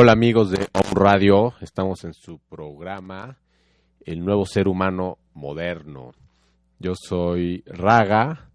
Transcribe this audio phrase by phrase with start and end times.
[0.00, 3.36] Hola amigos de Home Radio, estamos en su programa
[4.06, 6.12] El nuevo ser humano moderno.
[6.78, 8.48] Yo soy Raga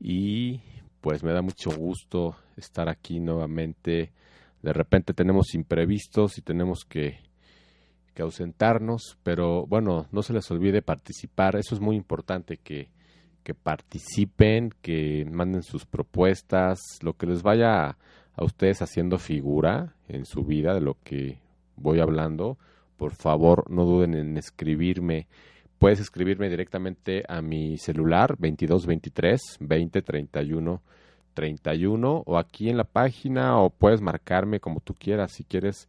[0.00, 0.60] y
[1.00, 4.10] pues me da mucho gusto estar aquí nuevamente.
[4.62, 7.20] De repente tenemos imprevistos y tenemos que,
[8.12, 12.90] que ausentarnos, pero bueno, no se les olvide participar, eso es muy importante que,
[13.44, 17.98] que participen, que manden sus propuestas, lo que les vaya a
[18.40, 21.38] a ustedes haciendo figura en su vida de lo que
[21.76, 22.56] voy hablando,
[22.96, 25.28] por favor no duden en escribirme.
[25.78, 30.82] Puedes escribirme directamente a mi celular 2223 2031
[31.34, 35.86] 31 o aquí en la página o puedes marcarme como tú quieras si quieres.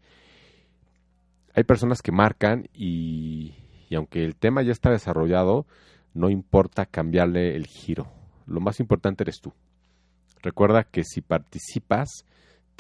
[1.56, 3.56] Hay personas que marcan y,
[3.90, 5.66] y aunque el tema ya está desarrollado,
[6.14, 8.08] no importa cambiarle el giro.
[8.46, 9.54] Lo más importante eres tú.
[10.42, 12.26] Recuerda que si participas,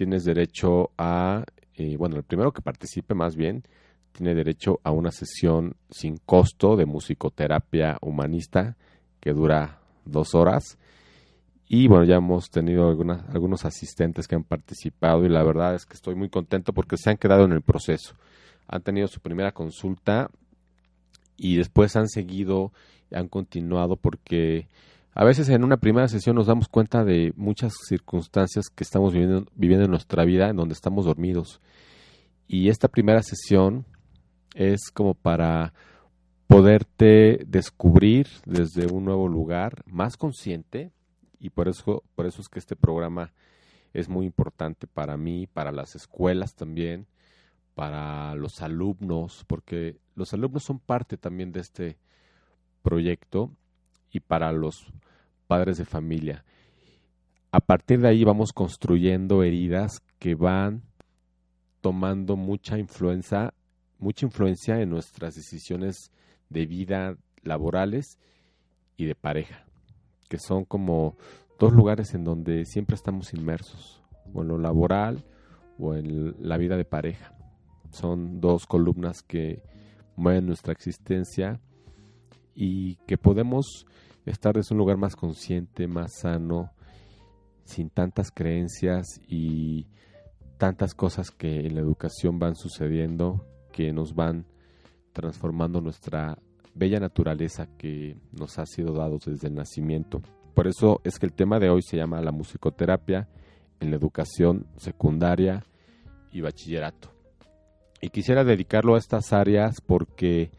[0.02, 3.62] tienes derecho a, eh, bueno, el primero que participe más bien,
[4.14, 8.78] tiene derecho a una sesión sin costo de musicoterapia humanista
[9.20, 10.80] que dura dos horas.
[11.68, 15.86] Y bueno, ya hemos tenido algunas, algunos asistentes que han participado y la verdad es
[15.86, 18.16] que estoy muy contento porque se han quedado en el proceso.
[18.68, 20.32] Han tenido su primera consulta
[21.38, 22.72] y después han seguido,
[23.12, 24.68] han continuado porque
[25.14, 29.46] a veces en una primera sesión nos damos cuenta de muchas circunstancias que estamos viviendo,
[29.58, 31.62] en nuestra vida en donde estamos dormidos.
[32.48, 33.86] Y esta primera sesión
[34.56, 35.74] es como para
[36.48, 40.92] poderte descubrir desde un nuevo lugar, más consciente,
[41.40, 43.34] y por eso, por eso es que este programa
[43.94, 47.08] es muy importante para mí, para las escuelas también,
[47.76, 51.98] para los alumnos, porque los alumnos son parte también de este
[52.82, 53.52] proyecto
[54.12, 54.92] y para los
[55.48, 56.44] padres de familia.
[57.52, 60.84] A partir de ahí vamos construyendo heridas que van
[61.82, 63.54] tomando mucha influencia,
[64.00, 66.12] mucha influencia en nuestras decisiones
[66.50, 68.20] de vida laborales
[68.98, 69.66] y de pareja,
[70.30, 71.18] que son como
[71.60, 74.02] dos lugares en donde siempre estamos inmersos,
[74.34, 75.26] o en lo laboral
[75.78, 77.34] o en la vida de pareja.
[77.92, 79.62] Son dos columnas que
[80.16, 81.60] mueven nuestra existencia
[82.56, 83.86] y que podemos
[84.26, 86.72] estar desde un lugar más consciente, más sano,
[87.64, 89.88] sin tantas creencias y
[90.58, 94.46] tantas cosas que en la educación van sucediendo, que nos van
[95.14, 96.38] transformando nuestra
[96.74, 100.22] bella naturaleza que nos ha sido dado desde el nacimiento.
[100.54, 103.28] Por eso es que el tema de hoy se llama la musicoterapia
[103.80, 105.64] en la educación secundaria
[106.32, 107.12] y bachillerato.
[108.02, 110.52] Y quisiera dedicarlo a estas áreas porque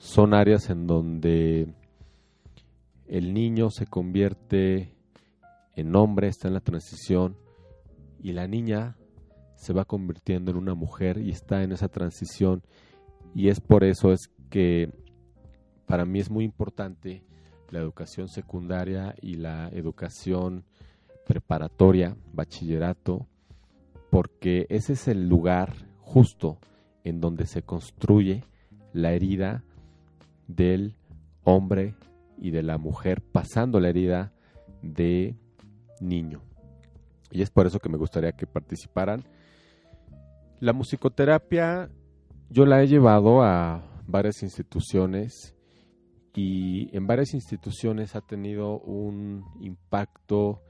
[0.00, 1.74] son áreas en donde
[3.06, 4.94] el niño se convierte
[5.76, 7.36] en hombre, está en la transición,
[8.18, 8.96] y la niña
[9.56, 12.62] se va convirtiendo en una mujer y está en esa transición.
[13.34, 14.90] Y es por eso es que
[15.84, 17.22] para mí es muy importante
[17.68, 20.64] la educación secundaria y la educación
[21.26, 23.26] preparatoria, bachillerato,
[24.10, 26.58] porque ese es el lugar justo
[27.04, 28.44] en donde se construye
[28.94, 29.62] la herida
[30.56, 30.96] del
[31.44, 31.94] hombre
[32.38, 34.32] y de la mujer pasando la herida
[34.82, 35.36] de
[36.00, 36.42] niño.
[37.30, 39.24] Y es por eso que me gustaría que participaran.
[40.58, 41.90] La musicoterapia
[42.48, 45.54] yo la he llevado a varias instituciones
[46.34, 50.62] y en varias instituciones ha tenido un impacto,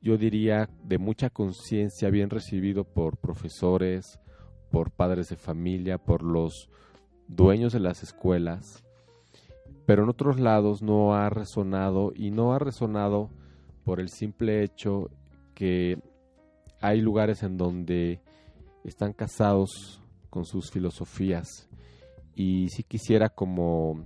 [0.00, 4.18] yo diría, de mucha conciencia, bien recibido por profesores,
[4.70, 6.68] por padres de familia, por los
[7.28, 8.82] dueños de las escuelas
[9.88, 13.30] pero en otros lados no ha resonado y no ha resonado
[13.84, 15.08] por el simple hecho
[15.54, 15.98] que
[16.78, 18.20] hay lugares en donde
[18.84, 21.70] están casados con sus filosofías.
[22.34, 24.04] Y si quisiera como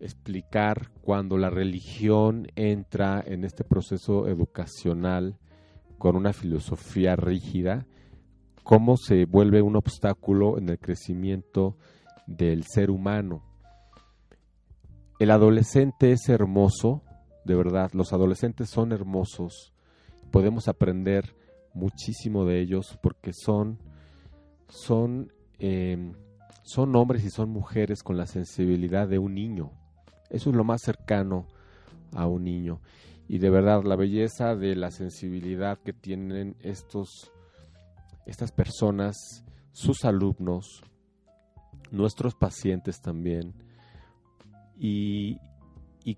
[0.00, 5.36] explicar cuando la religión entra en este proceso educacional
[5.98, 7.86] con una filosofía rígida,
[8.62, 11.76] cómo se vuelve un obstáculo en el crecimiento
[12.26, 13.42] del ser humano
[15.20, 17.02] el adolescente es hermoso,
[17.44, 19.72] de verdad, los adolescentes son hermosos,
[20.32, 21.36] podemos aprender
[21.72, 23.78] muchísimo de ellos porque son,
[24.68, 26.12] son, em,
[26.62, 29.70] son hombres y son mujeres con la sensibilidad de un niño.
[30.30, 31.46] Eso es lo más cercano
[32.12, 32.80] a un niño.
[33.28, 37.30] Y de verdad, la belleza de la sensibilidad que tienen estos,
[38.26, 39.16] estas personas,
[39.72, 40.82] sus alumnos,
[41.94, 43.54] nuestros pacientes también,
[44.78, 45.38] y,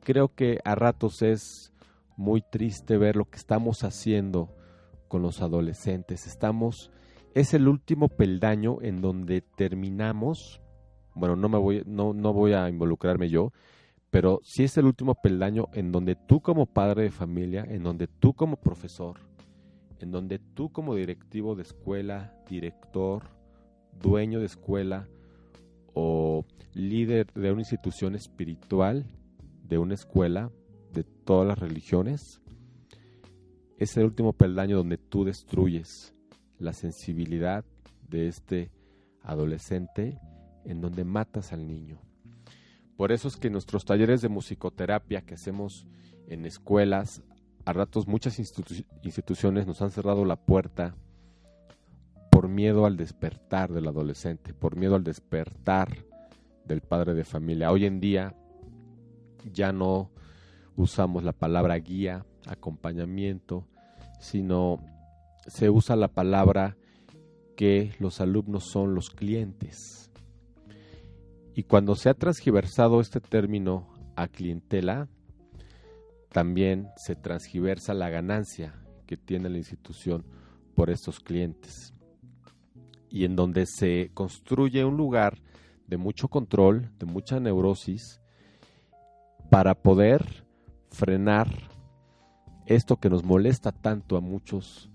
[0.02, 1.72] creo que a ratos es
[2.16, 4.54] muy triste ver lo que estamos haciendo
[5.08, 6.26] con los adolescentes.
[6.26, 6.90] Estamos
[7.34, 10.62] es el último peldaño en donde terminamos,
[11.14, 13.52] bueno, no me voy, no, no voy a involucrarme yo,
[14.10, 18.06] pero sí es el último peldaño en donde tú como padre de familia, en donde
[18.06, 19.20] tú como profesor,
[19.98, 23.24] en donde tú como directivo de escuela, director,
[24.00, 25.06] dueño de escuela
[25.98, 26.44] o
[26.74, 29.06] líder de una institución espiritual,
[29.66, 30.52] de una escuela,
[30.92, 32.42] de todas las religiones,
[33.78, 36.14] es el último peldaño donde tú destruyes
[36.58, 37.64] la sensibilidad
[38.10, 38.70] de este
[39.22, 40.20] adolescente
[40.66, 41.98] en donde matas al niño.
[42.98, 45.86] Por eso es que nuestros talleres de musicoterapia que hacemos
[46.28, 47.22] en escuelas,
[47.64, 50.94] a ratos muchas instituciones nos han cerrado la puerta
[52.56, 55.88] miedo al despertar del adolescente, por miedo al despertar
[56.64, 57.70] del padre de familia.
[57.70, 58.34] Hoy en día
[59.52, 60.10] ya no
[60.74, 63.68] usamos la palabra guía, acompañamiento,
[64.20, 64.80] sino
[65.46, 66.78] se usa la palabra
[67.56, 70.10] que los alumnos son los clientes.
[71.54, 73.86] Y cuando se ha transgiversado este término
[74.16, 75.08] a clientela,
[76.30, 78.74] también se transgiversa la ganancia
[79.06, 80.24] que tiene la institución
[80.74, 81.92] por estos clientes.
[83.10, 85.38] Y en donde se construye un lugar
[85.86, 88.20] de mucho control, de mucha neurosis,
[89.50, 90.44] para poder
[90.90, 91.48] frenar
[92.66, 94.90] esto que nos molesta tanto a muchos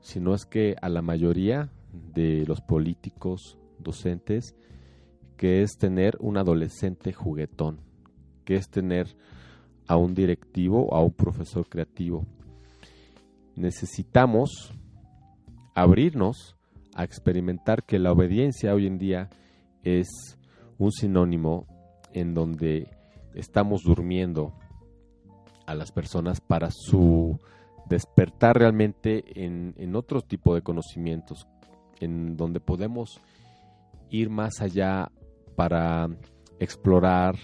[0.00, 4.54] sino es que a la mayoría de los políticos, docentes,
[5.36, 7.80] que es tener un adolescente juguetón,
[8.44, 9.16] que es tener
[9.86, 12.26] a un directivo a un profesor creativo.
[13.56, 14.72] Necesitamos
[15.74, 16.56] abrirnos
[16.94, 19.30] a experimentar que la obediencia hoy en día
[19.82, 20.08] es
[20.78, 21.66] un sinónimo
[22.12, 22.88] en donde
[23.34, 24.54] estamos durmiendo
[25.66, 27.38] a las personas para su
[27.88, 31.46] despertar realmente en, otro tipo de conocimientos,
[32.00, 33.20] en donde podemos
[34.10, 35.10] ir más allá
[35.56, 36.08] para
[36.58, 37.36] explorar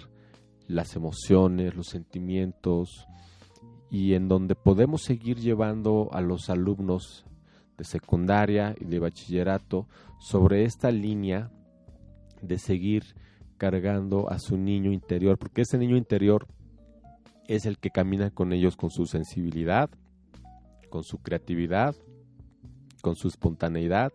[0.69, 3.07] las emociones, los sentimientos
[3.91, 7.25] y en donde podemos seguir llevando a los alumnos
[7.77, 9.87] de secundaria y de bachillerato
[10.19, 11.51] sobre esta línea
[12.43, 13.15] de seguir
[13.59, 16.47] cargando a su niño interior, porque ese niño interior
[17.49, 19.91] es el que camina con ellos con su sensibilidad,
[20.91, 21.95] con su creatividad,
[23.03, 24.13] con su espontaneidad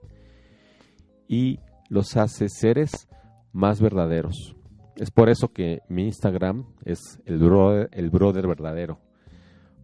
[1.27, 1.59] y
[1.89, 3.07] los hace seres
[3.53, 4.55] más verdaderos.
[4.97, 8.99] Es por eso que mi Instagram es el brother, el brother verdadero,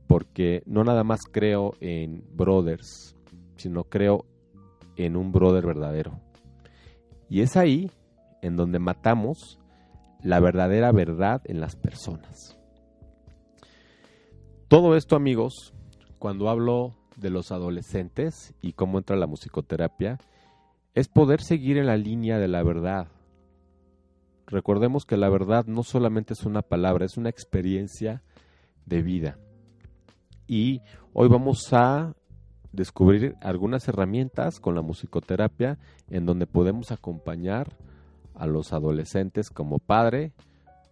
[0.07, 3.16] porque no nada más creo en brothers,
[3.57, 4.25] sino creo
[4.95, 6.19] en un brother verdadero.
[7.29, 7.91] Y es ahí
[8.41, 9.59] en donde matamos
[10.23, 12.57] la verdadera verdad en las personas.
[14.67, 15.73] Todo esto, amigos,
[16.19, 20.17] cuando hablo de los adolescentes y cómo entra la musicoterapia,
[20.93, 23.07] es poder seguir en la línea de la verdad.
[24.47, 28.23] Recordemos que la verdad no solamente es una palabra, es una experiencia
[28.85, 29.37] de vida.
[30.47, 30.81] Y
[31.13, 32.15] hoy vamos a
[32.77, 35.79] descubrir algunas herramientas con la musicoterapia
[36.11, 37.75] en donde podemos acompañar
[38.35, 40.31] a los adolescentes como padre,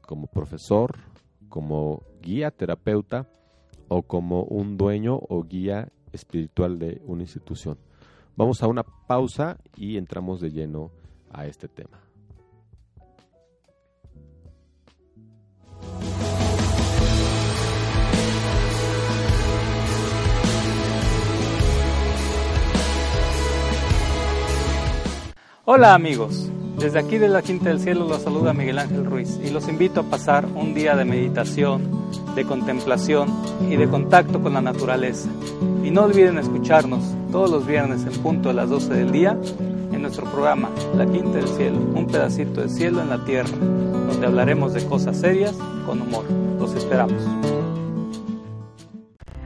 [0.02, 0.96] como profesor,
[1.48, 3.30] como guía terapeuta
[3.88, 7.78] o como un dueño o guía espiritual de una institución.
[8.36, 10.90] Vamos a una pausa y entramos de lleno
[11.32, 12.05] a este tema.
[25.68, 29.50] Hola amigos, desde aquí de la Quinta del Cielo los saluda Miguel Ángel Ruiz y
[29.50, 33.34] los invito a pasar un día de meditación, de contemplación
[33.68, 35.28] y de contacto con la naturaleza.
[35.84, 39.40] Y no olviden escucharnos todos los viernes en punto a las 12 del día
[39.92, 44.28] en nuestro programa La Quinta del Cielo, un pedacito de cielo en la tierra, donde
[44.28, 45.56] hablaremos de cosas serias
[45.88, 46.26] con humor.
[46.60, 47.24] Los esperamos.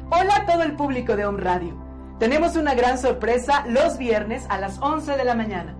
[0.09, 1.77] Hola a todo el público de Home Radio.
[2.19, 5.78] Tenemos una gran sorpresa los viernes a las 11 de la mañana.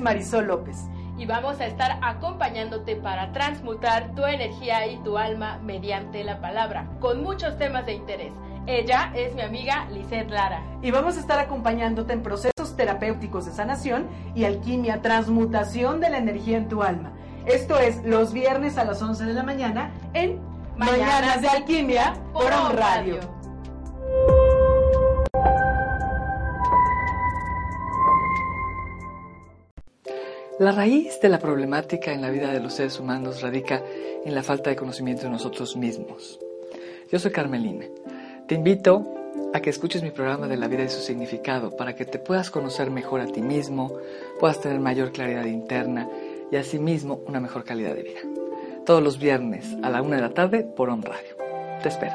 [0.00, 0.76] Marisol López.
[1.18, 6.86] Y vamos a estar acompañándote para transmutar tu energía y tu alma mediante la palabra,
[7.00, 8.32] con muchos temas de interés.
[8.66, 10.62] Ella es mi amiga Lisette Lara.
[10.82, 16.18] Y vamos a estar acompañándote en procesos terapéuticos de sanación y alquimia, transmutación de la
[16.18, 17.12] energía en tu alma.
[17.46, 20.40] Esto es los viernes a las 11 de la mañana en
[20.76, 23.35] Mañanas, de Alquimia por On Radio.
[30.58, 33.82] La raíz de la problemática en la vida de los seres humanos radica
[34.24, 36.40] en la falta de conocimiento de nosotros mismos.
[37.12, 37.84] Yo soy Carmelina.
[38.48, 39.04] Te invito
[39.52, 42.50] a que escuches mi programa de la vida y su significado para que te puedas
[42.50, 43.98] conocer mejor a ti mismo,
[44.40, 46.08] puedas tener mayor claridad interna
[46.50, 48.20] y asimismo una mejor calidad de vida.
[48.86, 51.36] Todos los viernes a la una de la tarde por On Radio.
[51.82, 52.14] Te espero.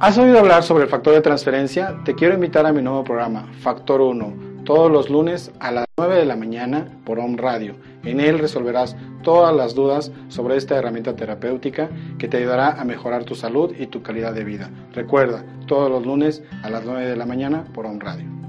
[0.00, 2.00] ¿Has oído hablar sobre el factor de transferencia?
[2.04, 6.16] Te quiero invitar a mi nuevo programa, Factor 1, todos los lunes a las 9
[6.16, 7.74] de la mañana por On Radio.
[8.04, 13.24] En él resolverás todas las dudas sobre esta herramienta terapéutica que te ayudará a mejorar
[13.24, 14.70] tu salud y tu calidad de vida.
[14.94, 18.39] Recuerda, todos los lunes a las 9 de la mañana por On Radio.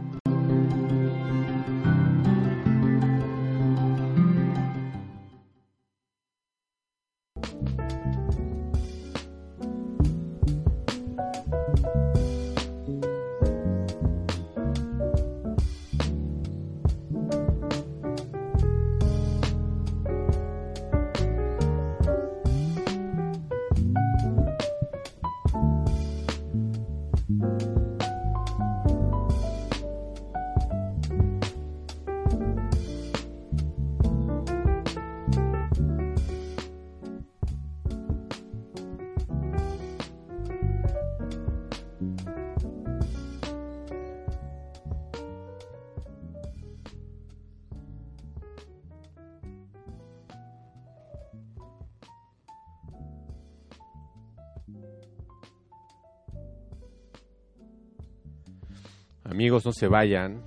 [59.51, 60.41] Amigos, no se vayan.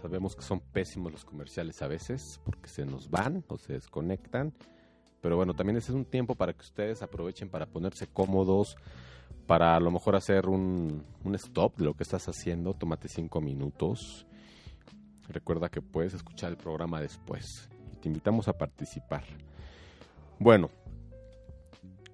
[0.00, 4.54] Sabemos que son pésimos los comerciales a veces porque se nos van o se desconectan.
[5.20, 8.76] Pero bueno, también ese es un tiempo para que ustedes aprovechen para ponerse cómodos,
[9.48, 12.74] para a lo mejor hacer un, un stop de lo que estás haciendo.
[12.74, 14.24] Tómate cinco minutos.
[15.28, 17.68] Recuerda que puedes escuchar el programa después.
[18.00, 19.24] Te invitamos a participar.
[20.38, 20.70] Bueno,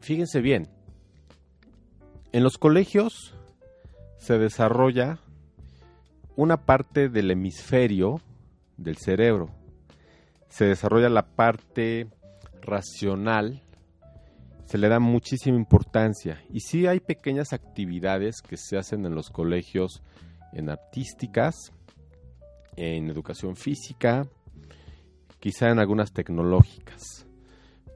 [0.00, 0.70] fíjense bien.
[2.32, 3.34] En los colegios
[4.16, 5.18] se desarrolla
[6.36, 8.20] una parte del hemisferio
[8.76, 9.50] del cerebro.
[10.48, 12.08] Se desarrolla la parte
[12.62, 13.62] racional,
[14.66, 16.42] se le da muchísima importancia.
[16.50, 20.02] Y sí hay pequeñas actividades que se hacen en los colegios,
[20.52, 21.54] en artísticas,
[22.76, 24.26] en educación física,
[25.40, 27.26] quizá en algunas tecnológicas.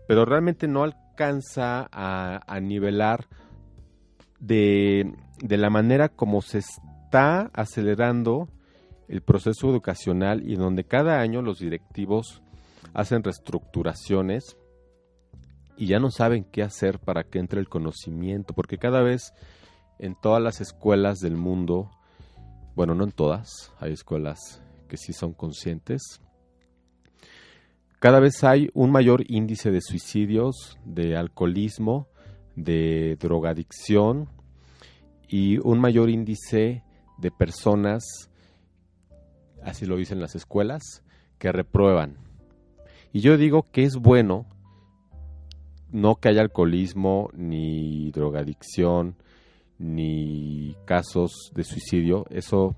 [0.07, 3.26] Pero realmente no alcanza a, a nivelar
[4.38, 6.62] de, de la manera como se
[7.09, 8.50] está acelerando
[9.09, 12.43] el proceso educacional y donde cada año los directivos
[12.93, 14.59] hacen reestructuraciones
[15.79, 19.33] y ya no saben qué hacer para que entre el conocimiento, porque cada vez
[19.99, 21.91] en todas las escuelas del mundo,
[22.75, 26.21] bueno, no en todas, hay escuelas que sí son conscientes,
[28.00, 32.07] cada vez hay un mayor índice de suicidios, de alcoholismo,
[32.55, 34.29] de drogadicción
[35.27, 36.83] y un mayor índice
[37.18, 38.30] de personas,
[39.62, 41.02] así lo dicen las escuelas,
[41.38, 42.16] que reprueban.
[43.12, 44.46] Y yo digo que es bueno
[45.90, 49.16] no que haya alcoholismo, ni drogadicción,
[49.78, 52.26] ni casos de suicidio.
[52.30, 52.76] Eso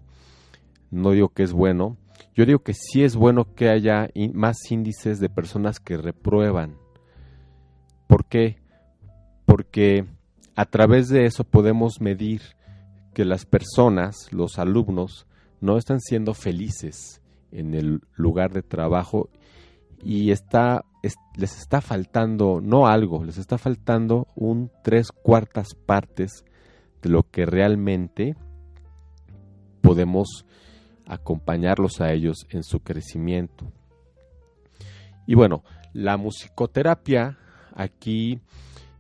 [0.90, 1.97] no digo que es bueno.
[2.35, 6.76] Yo digo que sí es bueno que haya más índices de personas que reprueban.
[8.06, 8.59] ¿Por qué?
[9.44, 10.04] Porque
[10.54, 12.42] a través de eso podemos medir
[13.14, 15.26] que las personas, los alumnos,
[15.61, 17.21] no están siendo felices
[17.52, 19.29] en el lugar de trabajo
[20.02, 20.33] y
[21.37, 26.45] les está faltando, no algo, les está faltando un tres cuartas partes
[27.02, 28.37] de lo que realmente
[29.81, 30.47] podemos
[31.07, 33.73] acompañarlos a ellos en su crecimiento.
[35.26, 37.38] Y bueno, la musicoterapia
[37.75, 38.40] aquí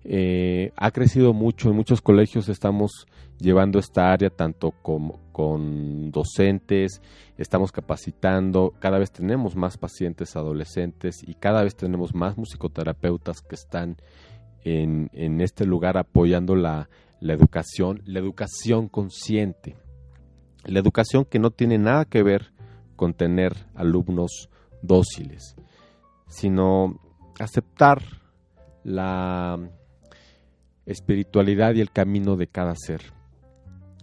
[0.04, 3.06] eh, ha crecido mucho, en muchos colegios estamos
[3.38, 7.00] llevando esta área tanto con, docentes,
[7.38, 13.54] estamos capacitando, cada vez tenemos más pacientes adolescentes y cada vez tenemos más musicoterapeutas que
[13.54, 13.96] están
[14.64, 15.08] en,
[15.40, 16.88] este lugar apoyando la
[17.22, 19.78] educación, la educación consciente,
[20.64, 22.52] la educación que no tiene nada que ver
[22.96, 24.50] con tener alumnos
[24.82, 25.56] dóciles,
[26.28, 27.00] sino
[27.38, 28.02] aceptar
[28.84, 29.58] la
[30.90, 33.00] espiritualidad y el camino de cada ser.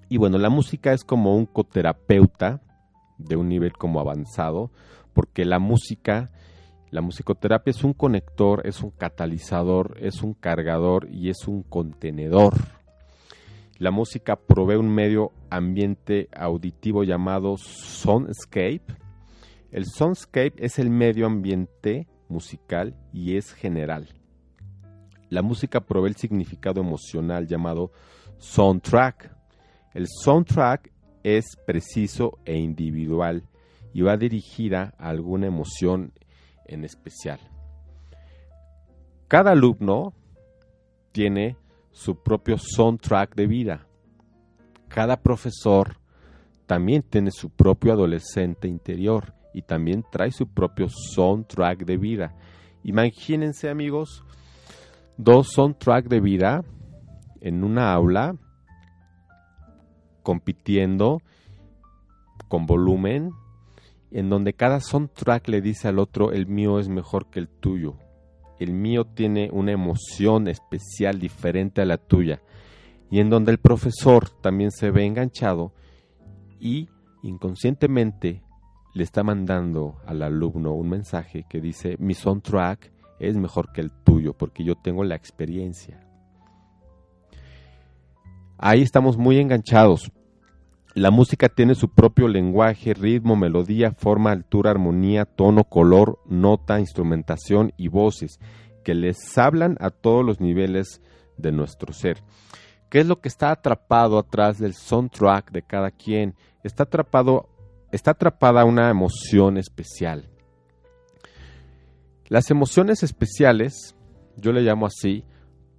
[0.10, 2.62] Y bueno, la música es como un coterapeuta
[3.18, 4.72] de un nivel como avanzado,
[5.14, 6.32] porque la música,
[6.92, 12.54] la musicoterapia es un conector, es un catalizador, es un cargador y es un contenedor.
[13.80, 18.86] La música provee un medio ambiente auditivo llamado soundscape.
[19.72, 24.08] El soundscape es el medio ambiente musical y es general.
[25.30, 27.92] La música provee el significado emocional llamado
[28.38, 29.36] soundtrack.
[29.94, 30.92] El soundtrack
[31.24, 33.44] es preciso e individual
[33.94, 36.14] y va dirigida a alguna emoción
[36.66, 37.40] en especial.
[39.28, 40.14] Cada alumno
[41.12, 41.58] tiene
[41.92, 43.88] su propio soundtrack de vida.
[44.88, 45.98] Cada profesor
[46.66, 52.36] también tiene su propio adolescente interior y también trae su propio soundtrack de vida.
[52.84, 54.24] Imagínense amigos,
[55.18, 56.64] dos soundtrack de vida
[57.42, 58.36] en una aula
[60.24, 61.22] compitiendo
[62.48, 63.32] con volumen
[64.12, 67.96] en donde cada soundtrack le dice al otro el mío es mejor que el tuyo.
[68.60, 72.42] El mío tiene una emoción especial diferente a la tuya.
[73.12, 75.74] Y en donde el profesor también se ve enganchado
[76.60, 76.90] y
[77.24, 78.44] inconscientemente
[78.94, 83.92] le está mandando al alumno un mensaje que dice mi soundtrack es mejor que el
[83.92, 86.08] tuyo porque yo tengo la experiencia.
[88.58, 90.12] Ahí estamos muy enganchados.
[90.96, 97.72] La música tiene su propio lenguaje, ritmo, melodía, forma, altura, armonía, tono, color, nota, instrumentación
[97.78, 98.40] y voces
[98.84, 101.02] que les hablan a todos los niveles
[101.38, 102.24] de nuestro ser.
[102.90, 106.36] ¿Qué es lo que está atrapado atrás del soundtrack de cada quien?
[106.64, 107.50] Está atrapado,
[107.92, 110.30] está atrapada una emoción especial.
[112.28, 113.96] Las emociones especiales,
[114.36, 115.24] yo le llamo así,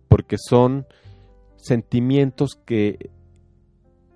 [0.08, 0.86] porque son
[1.56, 3.10] sentimientos que,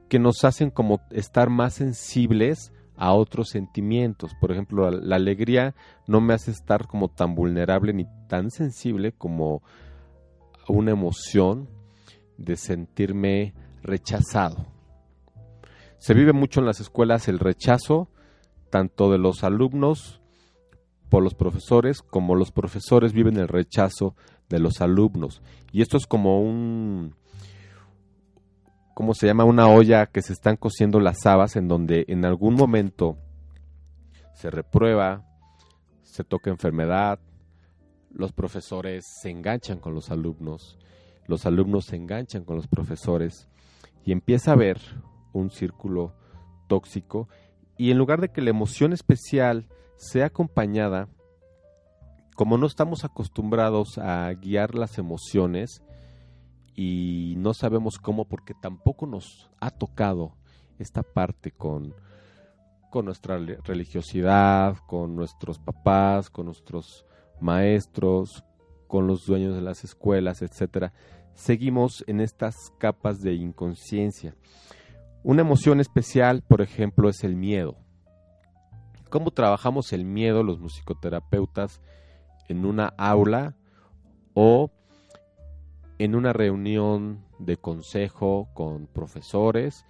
[0.08, 4.32] que nos hacen como estar más sensibles a otros sentimientos.
[4.40, 5.74] Por ejemplo, la, alegría
[6.06, 9.62] no me hace estar como tan vulnerable ni tan sensible como
[10.68, 11.68] una emoción
[12.38, 14.66] de sentirme rechazado.
[15.98, 18.08] Se vive mucho en las escuelas el rechazo,
[18.70, 20.21] tanto de los alumnos
[21.12, 24.16] por los profesores, como los profesores viven el rechazo
[24.48, 25.42] de los alumnos.
[25.70, 27.14] Y esto es como un,
[28.94, 29.44] ¿cómo se llama?
[29.44, 33.18] Una olla que se están cociendo las habas en donde en algún momento
[34.32, 35.26] se reprueba,
[36.00, 37.20] se toca enfermedad,
[38.10, 40.78] los profesores se enganchan con los alumnos,
[41.26, 43.50] los alumnos se enganchan con los profesores
[44.02, 44.80] y empieza a haber
[45.34, 46.14] un círculo
[46.68, 47.28] tóxico
[47.76, 49.68] y en lugar de que la emoción especial
[50.02, 51.08] sea acompañada,
[52.34, 55.80] como no estamos acostumbrados a guiar las emociones,
[56.74, 60.34] y no sabemos cómo porque tampoco nos ha tocado
[60.78, 61.94] esta parte con,
[62.90, 67.06] con nuestra religiosidad, con nuestros papás, con nuestros
[67.40, 68.42] maestros,
[68.88, 70.92] con los dueños de las escuelas, etcétera.
[71.34, 74.34] Seguimos en estas capas de inconsciencia.
[75.22, 77.76] Una emoción especial, por ejemplo, es el miedo.
[79.12, 81.82] ¿Cómo trabajamos el miedo los musicoterapeutas
[82.48, 83.54] en una aula
[84.32, 84.70] o
[85.98, 89.84] en una reunión de consejo con profesores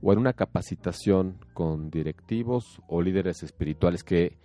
[0.00, 4.38] o en una capacitación con directivos o líderes espirituales, que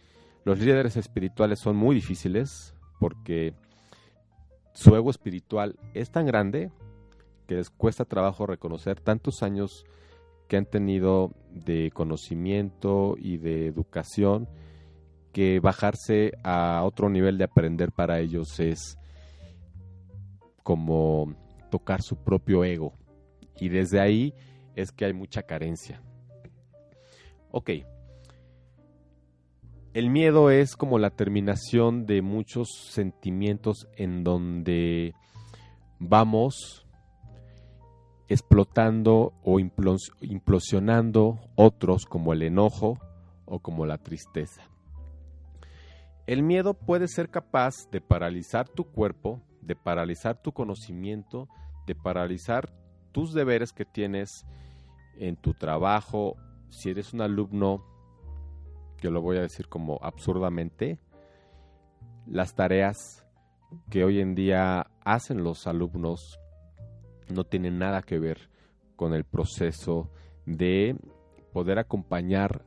[0.45, 3.53] los líderes espirituales son muy difíciles porque
[4.73, 6.71] su ego espiritual es tan grande
[7.45, 9.85] que les cuesta trabajo reconocer tantos años
[10.53, 14.47] que han tenido de conocimiento y de educación
[15.31, 18.99] que bajarse a otro nivel de aprender para ellos es
[20.61, 21.33] como
[21.71, 22.93] tocar su propio ego.
[23.59, 24.35] Y desde ahí
[24.75, 26.03] es que hay mucha carencia.
[27.49, 27.71] Ok.
[29.95, 35.15] El miedo es como la terminación de muchos sentimientos en donde
[35.97, 36.82] vamos
[38.33, 42.99] explotando o implosionando otros como el enojo
[43.45, 44.61] o como la tristeza.
[46.25, 51.47] El miedo puede ser capaz de paralizar tu cuerpo de paralizar tu conocimiento,
[51.85, 52.69] de paralizar
[53.11, 54.45] tus deberes que tienes
[55.17, 56.35] en tu trabajo.
[56.69, 57.83] Si eres un alumno,
[59.01, 60.99] yo lo voy a decir como absurdamente,
[62.25, 63.25] las tareas
[63.89, 66.39] que hoy en día hacen los alumnos
[67.33, 68.49] no tienen nada que ver
[68.95, 70.09] con el proceso
[70.45, 70.95] de
[71.51, 72.65] poder acompañar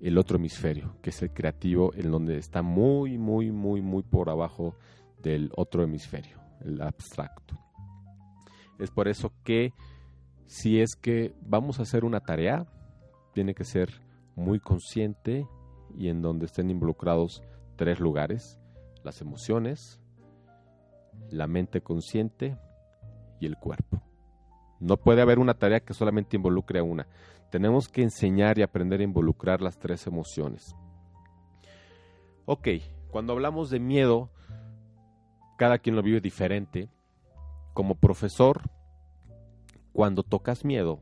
[0.00, 4.30] el otro hemisferio, que es el creativo, en donde está muy, muy, muy, muy por
[4.30, 4.76] abajo
[5.22, 7.58] del otro hemisferio, el abstracto.
[8.78, 9.72] Es por eso que
[10.46, 12.66] si es que vamos a hacer una tarea,
[13.34, 14.00] tiene que ser
[14.36, 15.46] muy consciente
[15.96, 17.42] y en donde estén involucrados
[17.76, 18.58] tres lugares,
[19.02, 20.00] las emociones,
[21.30, 22.56] la mente consciente
[23.40, 24.02] y el cuerpo.
[24.80, 27.06] No puede haber una tarea que solamente involucre a una.
[27.50, 30.74] Tenemos que enseñar y aprender a involucrar las tres emociones.
[32.46, 32.68] Ok,
[33.10, 34.30] cuando hablamos de miedo,
[35.56, 36.88] cada quien lo vive diferente.
[37.74, 38.62] Como profesor,
[39.92, 41.00] cuando tocas miedo,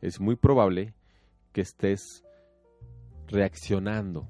[0.00, 0.94] es muy probable
[1.52, 2.24] que estés
[3.28, 4.28] reaccionando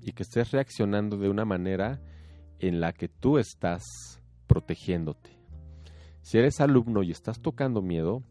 [0.00, 2.00] y que estés reaccionando de una manera
[2.58, 3.82] en la que tú estás
[4.46, 5.35] protegiéndote.
[6.26, 8.24] Si eres alumno y estás tocando miedo,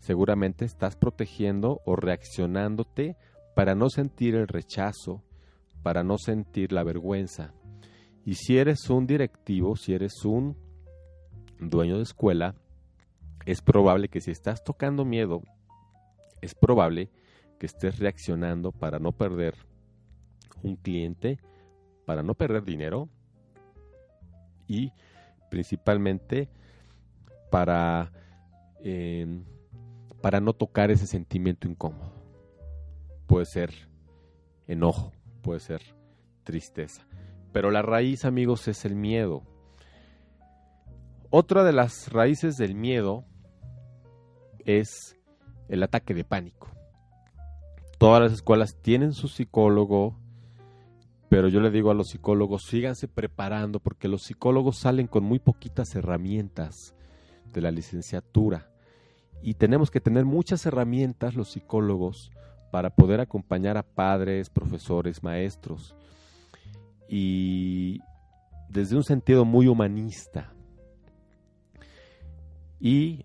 [0.00, 3.16] seguramente estás protegiendo o reaccionándote
[3.54, 5.22] para no sentir el rechazo,
[5.84, 7.54] para no sentir la vergüenza.
[8.24, 10.56] Y si eres un directivo, si eres un
[11.60, 12.56] dueño de escuela,
[13.46, 15.44] es probable que si estás tocando miedo,
[16.40, 17.10] es probable
[17.60, 19.54] que estés reaccionando para no perder
[20.64, 21.38] un cliente,
[22.06, 23.08] para no perder dinero
[24.66, 24.92] y
[25.48, 26.48] principalmente
[27.50, 28.12] para,
[28.82, 29.42] eh,
[30.22, 32.12] para no tocar ese sentimiento incómodo.
[33.26, 33.70] Puede ser
[34.66, 35.82] enojo, puede ser
[36.44, 37.06] tristeza.
[37.52, 39.42] Pero la raíz, amigos, es el miedo.
[41.30, 43.24] Otra de las raíces del miedo
[44.64, 45.16] es
[45.68, 46.68] el ataque de pánico.
[47.98, 50.16] Todas las escuelas tienen su psicólogo,
[51.28, 55.38] pero yo le digo a los psicólogos, síganse preparando porque los psicólogos salen con muy
[55.38, 56.94] poquitas herramientas
[57.52, 58.70] de la licenciatura.
[59.42, 62.30] Y tenemos que tener muchas herramientas los psicólogos
[62.70, 65.94] para poder acompañar a padres, profesores, maestros.
[67.08, 68.00] Y
[68.68, 70.52] desde un sentido muy humanista.
[72.78, 73.24] Y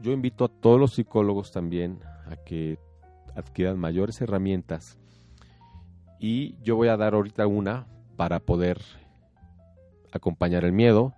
[0.00, 2.78] yo invito a todos los psicólogos también a que
[3.34, 4.98] adquieran mayores herramientas.
[6.18, 8.80] Y yo voy a dar ahorita una para poder
[10.12, 11.14] acompañar el miedo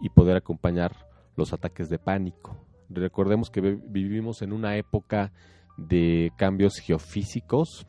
[0.00, 0.94] y poder acompañar
[1.36, 2.56] los ataques de pánico.
[2.88, 5.32] Recordemos que vivimos en una época
[5.76, 7.86] de cambios geofísicos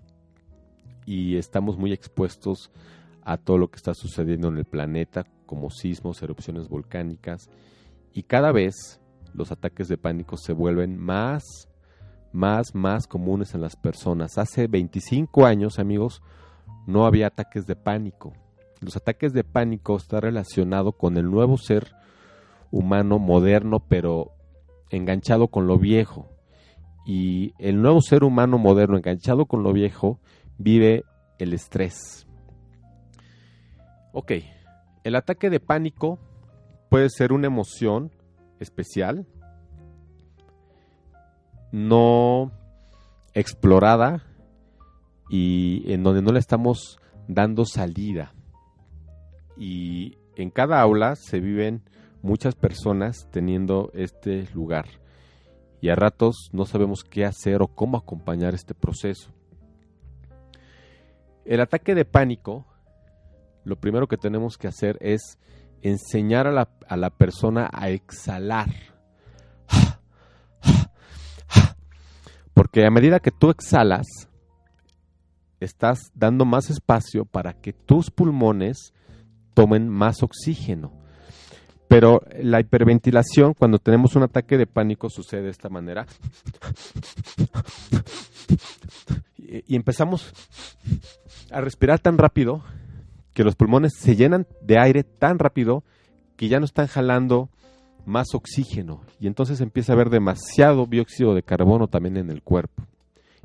[1.05, 2.71] y estamos muy expuestos
[3.23, 7.49] a todo lo que está sucediendo en el planeta, como sismos, erupciones volcánicas,
[8.13, 9.01] y cada vez
[9.33, 11.43] los ataques de pánico se vuelven más,
[12.31, 14.37] más, más comunes en las personas.
[14.37, 16.21] Hace 25 años, amigos,
[16.87, 18.33] no había ataques de pánico.
[18.79, 21.91] Los ataques de pánico están relacionados con el nuevo ser
[22.75, 24.33] humano moderno, pero
[24.89, 26.27] enganchado con lo viejo.
[27.05, 30.19] Y el nuevo ser humano moderno enganchado con lo viejo
[30.57, 31.05] vive
[31.39, 32.27] el estrés.
[34.11, 34.33] Ok,
[35.05, 36.19] el ataque de pánico
[36.89, 38.11] puede ser una emoción
[38.59, 39.25] especial,
[41.71, 42.51] no
[43.33, 44.21] explorada
[45.29, 48.33] y en donde no le estamos dando salida.
[49.57, 51.81] Y en cada aula se viven
[52.25, 54.87] muchas personas teniendo este lugar
[55.79, 59.31] y a ratos no sabemos qué hacer o cómo acompañar este proceso.
[61.45, 62.65] El ataque de pánico,
[63.63, 65.37] lo primero que tenemos que hacer es
[65.83, 68.69] enseñar a la, a la persona a exhalar.
[72.55, 74.07] Porque a medida que tú exhalas,
[75.59, 78.95] estás dando más espacio para que tus pulmones
[79.53, 81.04] tomen más oxígeno.
[81.87, 86.05] Pero la hiperventilación, cuando tenemos un ataque de pánico, sucede de esta manera.
[89.67, 90.33] Y empezamos
[91.51, 92.63] a respirar tan rápido
[93.33, 95.83] que los pulmones se llenan de aire tan rápido
[96.35, 97.49] que ya no están jalando
[98.05, 99.01] más oxígeno.
[99.19, 102.83] Y entonces empieza a haber demasiado dióxido de carbono también en el cuerpo.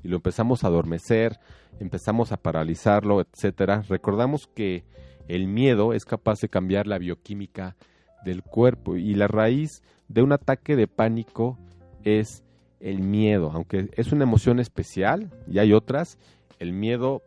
[0.03, 1.39] Y lo empezamos a adormecer,
[1.79, 3.83] empezamos a paralizarlo, etcétera.
[3.89, 4.85] Recordamos que
[5.29, 7.77] el miedo es capaz de cambiar la bioquímica
[8.25, 11.59] del cuerpo y la raíz de un ataque de pánico
[12.05, 12.43] es
[12.81, 16.19] el miedo, aunque es una emoción especial y hay otras,
[16.59, 17.23] el miedo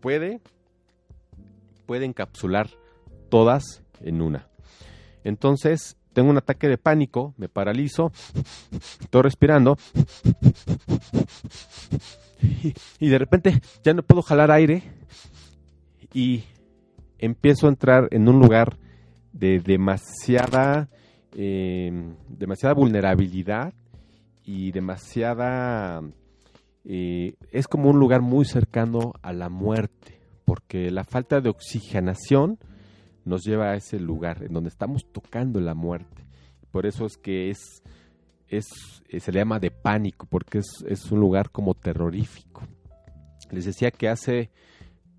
[0.00, 0.40] puede
[1.86, 2.70] puede encapsular
[3.28, 4.48] todas en una.
[5.24, 8.12] Entonces, tengo un ataque de pánico, me paralizo,
[9.00, 9.76] estoy respirando
[13.00, 14.82] y, de repente ya no puedo jalar aire
[16.12, 16.44] y
[17.18, 18.76] empiezo a entrar en un lugar
[19.32, 20.88] de demasiada,
[21.34, 23.72] em, demasiada vulnerabilidad
[24.44, 26.02] y demasiada...
[26.84, 32.58] Eh, es como un lugar muy cercano a la muerte, porque la falta de oxigenación
[33.24, 36.24] nos lleva a ese lugar en donde estamos tocando la muerte.
[36.72, 37.82] Por eso es que es,
[38.48, 38.66] es
[39.08, 42.62] eh, se le llama de pánico, porque es, es un lugar como terrorífico.
[43.52, 44.50] Les decía que hace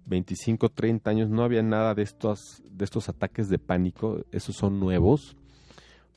[0.06, 4.80] 25, 30 años no había nada de estos, de estos ataques de pánico, esos son
[4.80, 5.36] nuevos,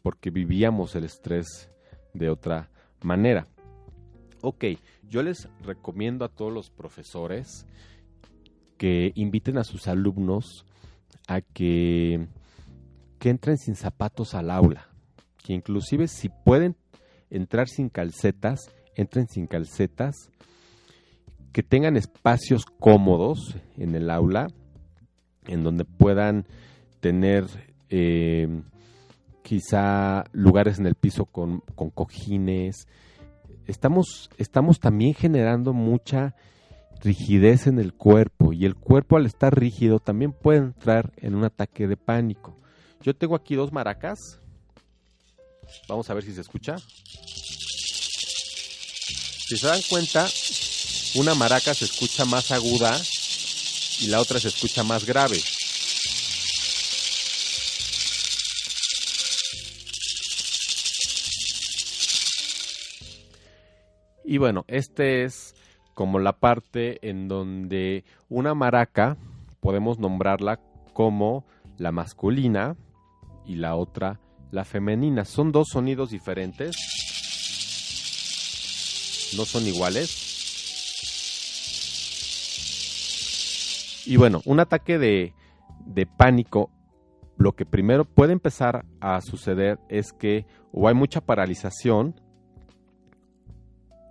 [0.02, 1.70] porque vivíamos el estrés
[2.14, 2.70] de otra
[3.02, 3.46] manera.
[4.42, 4.64] Ok,
[5.08, 7.66] yo les recomiendo a todos los profesores
[8.76, 10.64] que inviten a sus alumnos
[11.26, 12.26] a que,
[13.20, 14.86] entren sin zapatos al aula,
[15.42, 16.76] que inclusive si pueden
[17.28, 20.30] entrar sin calcetas, entren sin calcetas,
[21.52, 24.48] que tengan espacios cómodos en el aula,
[25.46, 26.46] en donde puedan
[27.00, 27.46] tener
[27.88, 28.62] eh,
[29.42, 32.88] quizá lugares en el piso con, con cojines.
[33.66, 36.34] Estamos, estamos también generando mucha
[37.00, 41.44] rigidez en el cuerpo y el cuerpo al estar rígido también puede entrar en un
[41.44, 42.56] ataque de pánico.
[43.02, 44.40] Yo tengo aquí dos maracas.
[45.88, 46.76] Vamos a ver si se escucha.
[49.48, 50.26] Si se dan cuenta,
[51.16, 53.00] una maraca se escucha más aguda
[54.00, 55.40] y la otra se escucha más grave.
[64.24, 65.54] Y bueno, este es
[65.94, 69.16] como la parte en donde una maraca
[69.60, 70.60] podemos nombrarla
[70.92, 71.46] como
[71.78, 72.76] la masculina
[73.46, 75.24] y la otra la femenina.
[75.24, 76.76] Son dos sonidos diferentes,
[79.36, 80.25] no son iguales.
[84.06, 85.34] Y bueno, un ataque de,
[85.84, 86.70] de pánico,
[87.36, 92.20] lo que primero puede empezar a suceder es que o hay mucha paralización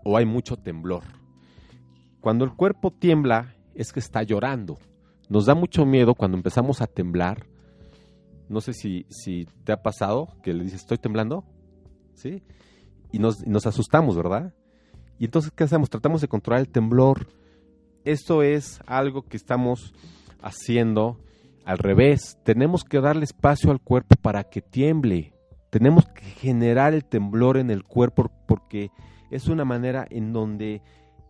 [0.03, 1.03] o hay mucho temblor.
[2.21, 4.77] Cuando el cuerpo tiembla es que está llorando.
[5.29, 7.47] Nos da mucho miedo cuando empezamos a temblar.
[8.47, 11.43] No sé si, si te ha pasado que le dices, estoy temblando.
[12.13, 12.43] ¿Sí?
[13.11, 14.53] Y nos, y nos asustamos, ¿verdad?
[15.17, 15.89] Y entonces, ¿qué hacemos?
[15.89, 17.27] Tratamos de controlar el temblor.
[18.05, 19.91] Esto es algo que estamos
[20.39, 21.19] haciendo
[21.65, 22.37] al revés.
[22.43, 25.33] Tenemos que darle espacio al cuerpo para que tiemble.
[25.71, 28.91] Tenemos que generar el temblor en el cuerpo porque
[29.31, 30.83] es una manera en donde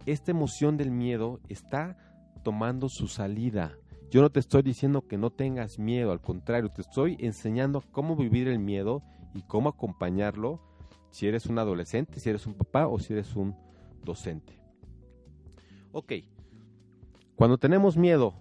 [0.06, 1.98] esta emoción del miedo está
[2.44, 3.78] tomando su salida.
[4.12, 8.18] Yo no te estoy diciendo que no tengas miedo, al contrario, te estoy enseñando cómo
[8.18, 9.02] vivir el miedo
[9.34, 10.60] y cómo acompañarlo
[11.10, 13.56] si eres un adolescente, si eres un papá o si eres un
[14.04, 14.60] docente.
[15.94, 16.12] Ok,
[17.36, 18.34] cuando tenemos miedo,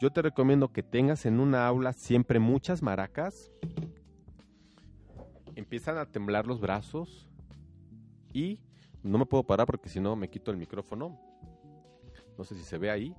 [0.00, 3.50] yo te recomiendo que tengas en una aula siempre muchas maracas.
[5.54, 7.30] Empiezan a temblar los brazos
[8.34, 8.60] y
[9.02, 11.18] no me puedo parar porque si no me quito el micrófono.
[12.36, 13.14] No sé si se ve ahí.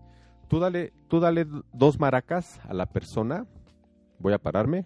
[0.48, 3.48] Tú dale, tú dale dos maracas a la persona.
[4.20, 4.86] Voy a pararme.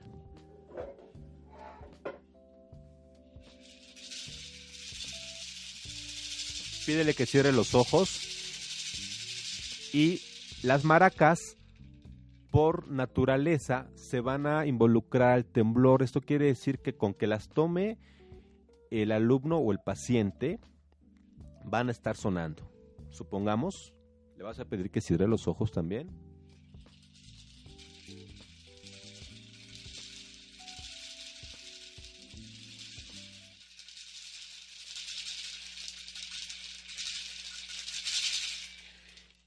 [6.86, 8.31] Pídele que cierre los ojos.
[9.94, 10.22] Y
[10.64, 11.58] las maracas,
[12.50, 16.04] por naturaleza, se van a involucrar al temblor.
[16.04, 17.98] Esto quiere decir que con que las tome
[18.90, 20.60] el alumno o el paciente,
[21.64, 22.70] van a estar sonando.
[23.10, 23.94] Supongamos,
[24.38, 26.10] le vas a pedir que cierre los ojos también.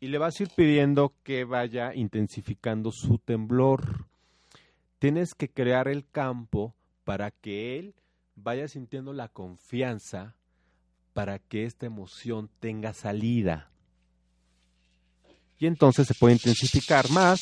[0.04, 4.04] Y le vas a ir pidiendo que vaya intensificando su temblor.
[4.98, 7.94] Tienes que crear el campo para que él
[8.36, 10.36] vaya sintiendo la confianza
[11.14, 13.70] para que esta emoción tenga salida.
[15.58, 17.40] Y entonces se puede intensificar más.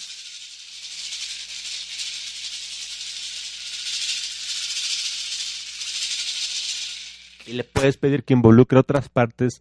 [7.45, 9.61] Y le puedes pedir que involucre otras partes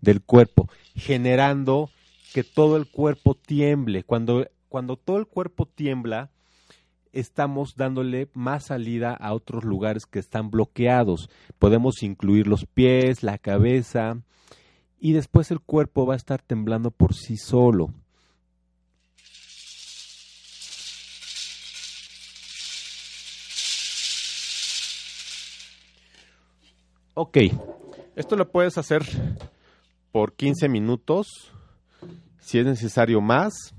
[0.00, 1.90] del cuerpo, generando
[2.32, 4.04] que todo el cuerpo tiemble.
[4.04, 6.30] Cuando, cuando todo el cuerpo tiembla,
[7.12, 11.30] estamos dándole más salida a otros lugares que están bloqueados.
[11.58, 14.22] Podemos incluir los pies, la cabeza
[15.00, 17.92] y después el cuerpo va a estar temblando por sí solo.
[27.14, 27.38] Ok,
[28.14, 29.02] esto lo puedes hacer
[30.12, 31.52] por 15 minutos,
[32.48, 33.74] si es necesario más,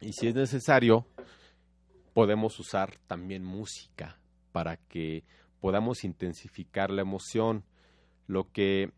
[0.00, 1.06] y si es necesario,
[2.12, 4.18] podemos usar también música
[4.50, 5.22] para que
[5.60, 7.62] podamos intensificar la emoción.
[8.26, 8.90] Lo que,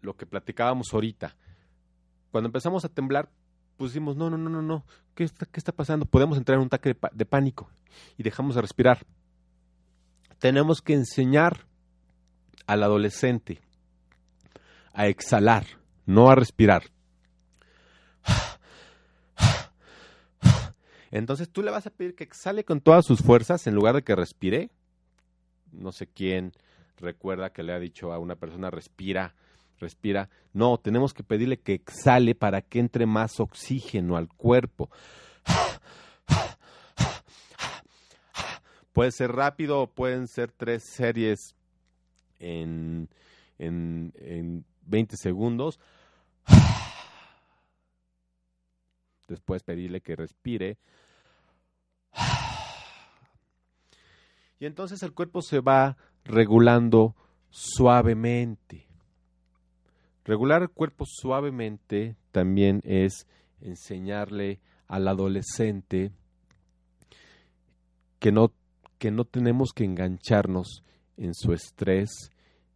[0.00, 1.36] lo que platicábamos ahorita.
[2.30, 3.28] Cuando empezamos a temblar,
[3.76, 6.06] pusimos, no, no, no, no, no, ¿qué está, qué está pasando?
[6.06, 7.68] Podemos entrar en un ataque de, de pánico
[8.16, 9.04] y dejamos de respirar.
[10.38, 11.66] Tenemos que enseñar
[12.66, 13.60] al adolescente
[14.94, 15.66] a exhalar,
[16.06, 16.84] no a respirar.
[21.12, 24.02] Entonces tú le vas a pedir que exhale con todas sus fuerzas en lugar de
[24.02, 24.70] que respire.
[25.70, 26.52] No sé quién
[26.96, 29.34] recuerda que le ha dicho a una persona respira,
[29.78, 30.30] respira.
[30.54, 34.90] No, tenemos que pedirle que exhale para que entre más oxígeno al cuerpo.
[38.92, 41.54] Puede ser rápido pueden ser tres series
[42.38, 43.08] en,
[43.58, 45.78] en, en 20 segundos.
[49.28, 50.78] Después pedirle que respire.
[54.58, 57.16] Y entonces el cuerpo se va regulando
[57.50, 58.86] suavemente.
[60.24, 63.26] Regular el cuerpo suavemente también es
[63.60, 66.12] enseñarle al adolescente
[68.20, 68.52] que no,
[68.98, 70.84] que no tenemos que engancharnos
[71.16, 72.30] en su estrés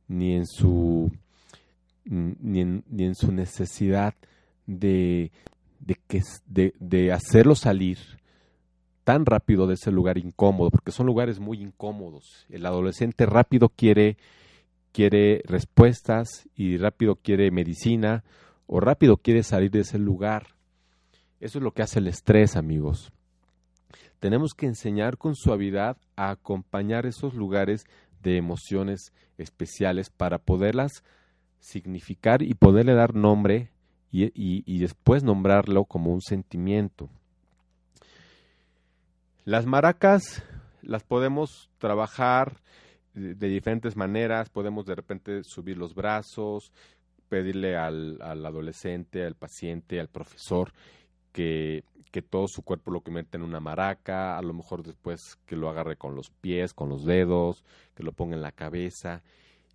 [0.08, 1.12] ni en su
[2.04, 4.14] ni en, ni en su necesidad
[4.66, 5.30] de,
[5.86, 7.98] de, que, de, de hacerlo salir
[9.04, 12.44] tan rápido de ese lugar incómodo, porque son lugares muy incómodos.
[12.48, 14.16] El adolescente rápido quiere,
[14.92, 18.24] quiere respuestas y rápido quiere medicina
[18.66, 20.56] o rápido quiere salir de ese lugar.
[21.38, 23.12] Eso es lo que hace el estrés, amigos.
[24.18, 27.84] Tenemos que enseñar con suavidad a acompañar esos lugares
[28.24, 31.04] de emociones especiales para poderlas
[31.60, 33.70] significar y poderle dar nombre
[34.10, 37.10] y, y, después nombrarlo como un sentimiento.
[39.44, 40.42] Las maracas
[40.82, 42.60] las podemos trabajar
[43.14, 46.72] de diferentes maneras, podemos de repente subir los brazos,
[47.28, 50.72] pedirle al, al adolescente, al paciente, al profesor
[51.32, 55.56] que, que, todo su cuerpo lo convierta en una maraca, a lo mejor después que
[55.56, 57.64] lo agarre con los pies, con los dedos,
[57.94, 59.22] que lo ponga en la cabeza.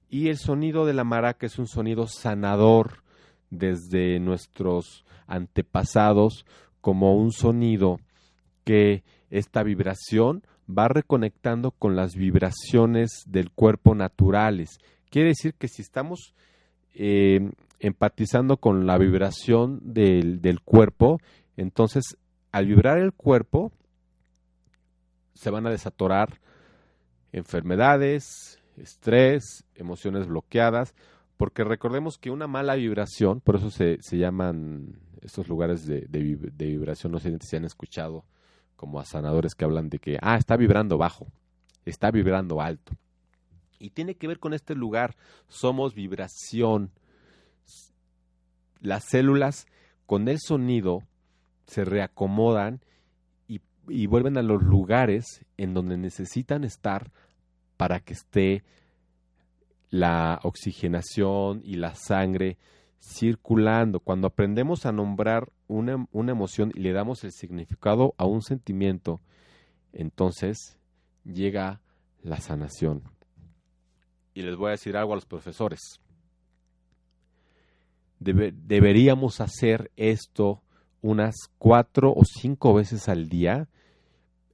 [0.09, 3.03] Y el sonido de la maraca es un sonido sanador
[3.51, 6.45] desde nuestros antepasados
[6.81, 7.99] como un sonido
[8.63, 14.79] que esta vibración va reconectando con las vibraciones del cuerpo naturales.
[15.09, 16.33] Quiere decir que si estamos
[16.93, 21.19] eh, empatizando con la vibración del, del cuerpo,
[21.57, 22.17] entonces
[22.51, 23.71] al vibrar el cuerpo
[25.33, 26.39] se van a desatorar
[27.31, 30.93] enfermedades, estrés, emociones bloqueadas,
[31.41, 36.67] porque recordemos que una mala vibración, por eso se, se llaman estos lugares de, de,
[36.67, 38.25] vibración, no sé si han escuchado,
[38.75, 41.25] como a sanadores que hablan de que, ah, está vibrando bajo,
[41.83, 42.93] está vibrando alto.
[43.79, 45.15] Y tiene que ver con este lugar,
[45.47, 46.91] somos vibración.
[48.79, 49.65] Las células
[50.05, 51.01] con el sonido
[51.65, 52.81] se reacomodan
[53.47, 57.11] y, y vuelven a los lugares en donde necesitan estar
[57.77, 58.63] para que esté
[59.91, 62.57] la oxigenación y la sangre
[62.99, 63.99] circulando.
[63.99, 69.21] Cuando aprendemos a nombrar una, una, emoción y le damos el significado a un sentimiento,
[69.91, 70.79] entonces
[71.23, 71.81] llega
[72.23, 73.03] la sanación.
[74.33, 75.99] Y les voy a decir algo a los profesores.
[78.19, 80.61] Debe, deberíamos hacer esto
[81.01, 83.67] unas cuatro o cinco veces al día,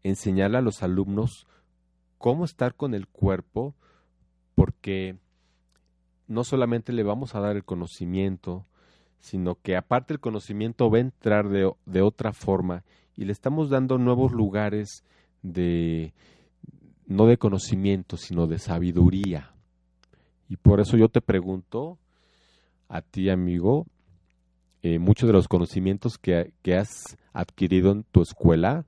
[0.04, 1.45] enseñarle a los alumnos
[2.17, 3.76] cómo estar con el cuerpo,
[4.56, 5.17] porque
[6.28, 8.66] no solamente le vamos a dar el conocimiento,
[9.20, 12.84] sino que aparte el conocimiento va a entrar de, otra forma
[13.16, 15.04] y le estamos dando nuevos lugares
[15.42, 16.13] de,
[17.06, 19.54] no de conocimiento, sino de sabiduría.
[20.50, 21.98] Y por eso yo te pregunto
[22.90, 23.86] a ti, amigo,
[24.84, 28.86] eh, muchos de los conocimientos que, que has adquirido en tu escuela,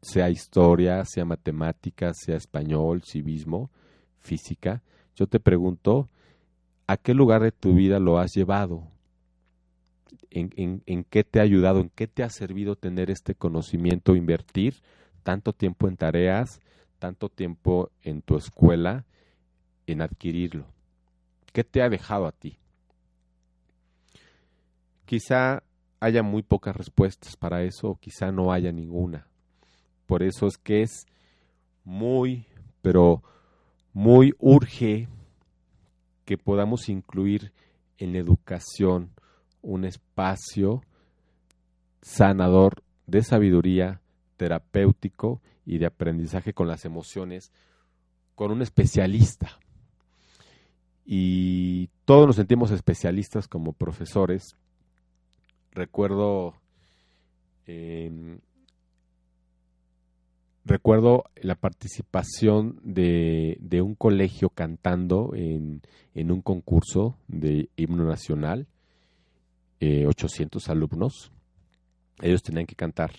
[0.00, 3.70] sea historia, sea matemáticas, sea español, civismo,
[4.18, 4.82] física,
[5.14, 6.08] yo te pregunto,
[6.86, 8.88] ¿a qué lugar de tu vida lo has llevado?
[10.30, 11.80] ¿En, qué te ha ayudado?
[11.80, 14.82] ¿En qué te ha servido tener este conocimiento, invertir
[15.22, 16.60] tanto tiempo en tareas,
[16.98, 19.04] tanto tiempo en tu escuela,
[19.86, 20.66] en adquirirlo?
[21.52, 22.58] ¿Qué te ha dejado a ti?
[25.04, 25.62] Quizá
[26.00, 29.28] haya muy pocas respuestas para eso o quizá no haya ninguna.
[30.06, 31.06] Por eso es que es
[31.84, 32.46] muy,
[32.82, 33.22] pero
[33.92, 35.08] muy urge
[36.24, 37.52] que podamos incluir
[37.98, 39.10] en la educación
[39.62, 40.82] un espacio
[42.02, 44.00] sanador de sabiduría,
[44.36, 47.52] terapéutico y de aprendizaje con las emociones
[48.34, 49.58] con un especialista.
[51.06, 54.56] Y todos nos sentimos especialistas como profesores.
[55.72, 56.54] Recuerdo
[57.66, 58.38] eh,
[60.64, 65.82] recuerdo la participación de, un colegio cantando en,
[66.14, 68.66] en, un concurso de himno nacional,
[69.80, 71.32] eh, 800 alumnos.
[72.22, 73.10] Ellos tenían que cantar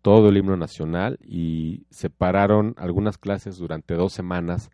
[0.00, 4.70] todo el himno nacional y separaron algunas clases durante dos semanas.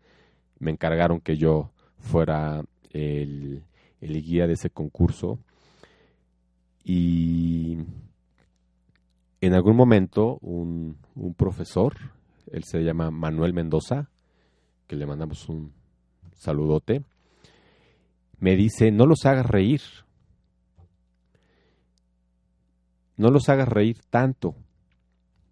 [0.57, 3.63] Me encargaron que yo fuera el,
[4.01, 5.39] el guía de ese concurso.
[6.83, 7.77] Y
[9.41, 11.95] en algún momento un, un, profesor,
[12.51, 14.09] él se llama Manuel Mendoza,
[14.87, 15.73] que le mandamos un
[16.33, 17.03] saludote,
[18.39, 19.81] me dice, no los hagas reír.
[23.17, 24.55] No los hagas reír tanto.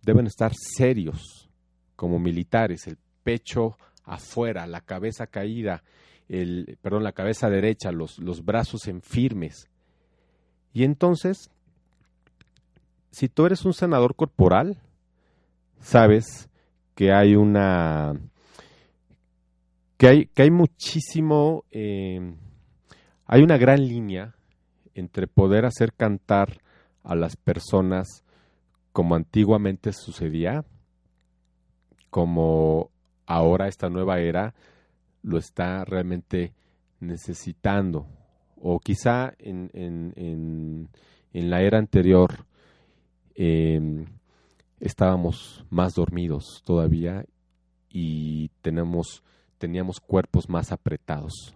[0.02, 1.50] Deben estar serios,
[1.96, 5.84] como militares, el pecho afuera, la cabeza caída,
[6.30, 9.70] el, perdón, la cabeza derecha, los, los brazos en firmes.
[10.74, 11.50] Y entonces,
[13.12, 14.78] si tú eres un sanador corporal,
[15.80, 16.50] sabes
[16.96, 18.20] que hay una
[19.98, 22.36] que hay, que hay muchísimo eh,
[23.26, 24.36] hay una gran línea
[24.96, 26.62] entre poder hacer cantar
[27.04, 28.24] a las personas
[28.94, 30.66] como antiguamente sucedía,
[32.10, 32.90] como
[33.26, 34.56] ahora esta nueva era
[35.22, 36.54] lo está realmente
[37.00, 38.08] necesitando.
[38.56, 40.90] O quizá en, en,
[41.34, 42.47] en, la era anterior
[43.38, 44.06] em,
[44.80, 47.24] estábamos más dormidos todavía
[47.90, 49.24] y tenemos,
[49.58, 51.56] teníamos cuerpos más apretados.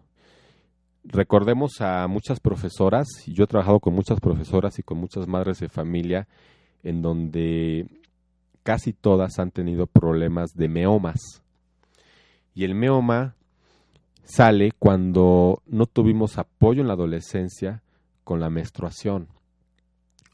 [1.04, 5.60] Recordemos a muchas profesoras, y yo he trabajado con muchas profesoras y con muchas madres
[5.60, 6.28] de familia,
[6.84, 7.88] en donde
[8.62, 11.42] casi todas han tenido problemas de meomas.
[12.54, 13.36] Y el meoma
[14.24, 17.82] sale cuando no tuvimos apoyo en la adolescencia
[18.24, 19.28] con la menstruación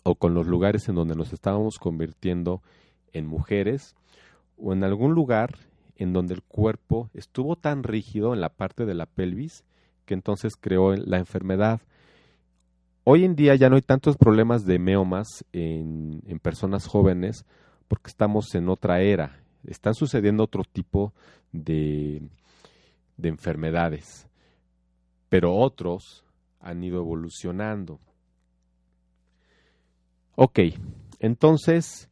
[0.07, 2.61] o con los lugares en donde nos estábamos convirtiendo
[3.11, 3.95] en mujeres
[4.57, 5.57] o en algún lugar
[5.97, 9.65] en donde el cuerpo estuvo tan rígido en la parte de la pelvis
[10.05, 11.81] que entonces creó la enfermedad.
[13.03, 17.45] Hoy en día ya no hay tantos problemas de meomas en, en personas jóvenes
[17.89, 19.41] porque estamos en otra era.
[19.65, 21.13] Están sucediendo otro tipo
[21.51, 22.21] de,
[23.17, 24.27] de enfermedades,
[25.27, 26.23] pero otros
[26.61, 27.99] han ido evolucionando.
[30.39, 30.59] Ok,
[31.17, 32.11] entonces,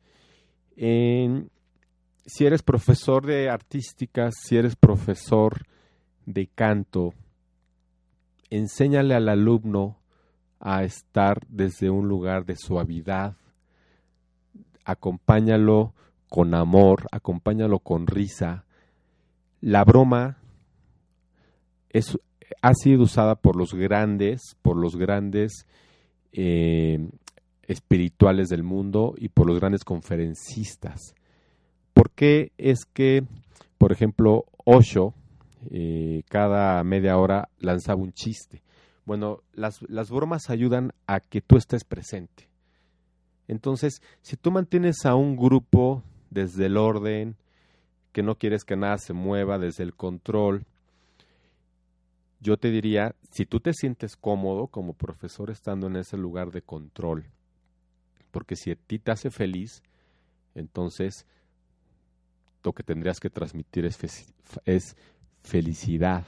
[0.76, 1.46] si
[2.40, 5.68] eres profesor de artísticas, si eres profesor
[6.26, 7.14] de canto,
[8.50, 10.00] enséñale al alumno
[10.60, 13.38] a estar desde un lugar de suavidad,
[14.86, 15.94] acompáñalo
[16.28, 18.66] con amor, acompáñalo con risa.
[19.62, 20.40] La broma
[22.64, 25.68] ha sido usada por los grandes, por los grandes
[26.32, 27.08] eh,
[27.68, 31.16] espirituales del mundo y por los grandes conferencistas.
[31.94, 33.24] ¿Por qué es que,
[33.78, 35.14] por ejemplo, Osho
[35.72, 38.62] eh, cada media hora lanzaba un chiste?
[39.06, 42.50] Bueno, las, las bromas ayudan a que tú estés presente.
[43.48, 47.36] Entonces, si tú mantienes a un grupo desde el orden,
[48.12, 50.66] que no quieres que nada se mueva, desde el control,
[52.40, 56.62] yo te diría, si tú te sientes cómodo como profesor estando en ese lugar de
[56.62, 57.26] control,
[58.36, 59.82] porque si a ti te hace feliz,
[60.56, 61.26] entonces
[62.66, 63.98] lo que tendrías que transmitir es,
[64.66, 64.98] es
[65.42, 66.26] felicidad.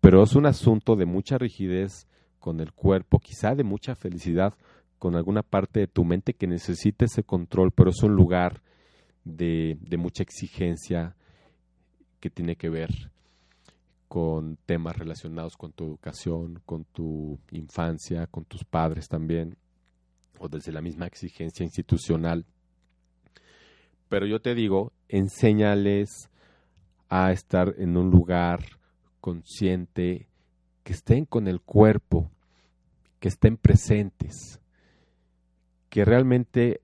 [0.00, 2.08] Pero es un asunto de mucha rigidez
[2.40, 4.54] con el cuerpo, quizá de mucha felicidad
[4.98, 8.60] con alguna parte de tu mente que necesite ese control, pero es un lugar
[9.22, 11.14] de, de mucha exigencia
[12.18, 12.90] que tiene que ver
[14.08, 19.56] con temas relacionados con tu educación, con tu infancia, con tus padres también
[20.38, 22.44] o desde la misma exigencia institucional.
[24.08, 26.30] Pero yo te digo, enséñales
[27.08, 28.60] a estar en un lugar
[29.20, 30.28] consciente,
[30.84, 32.30] que estén con el cuerpo,
[33.18, 34.60] que estén presentes,
[35.88, 36.80] que realmente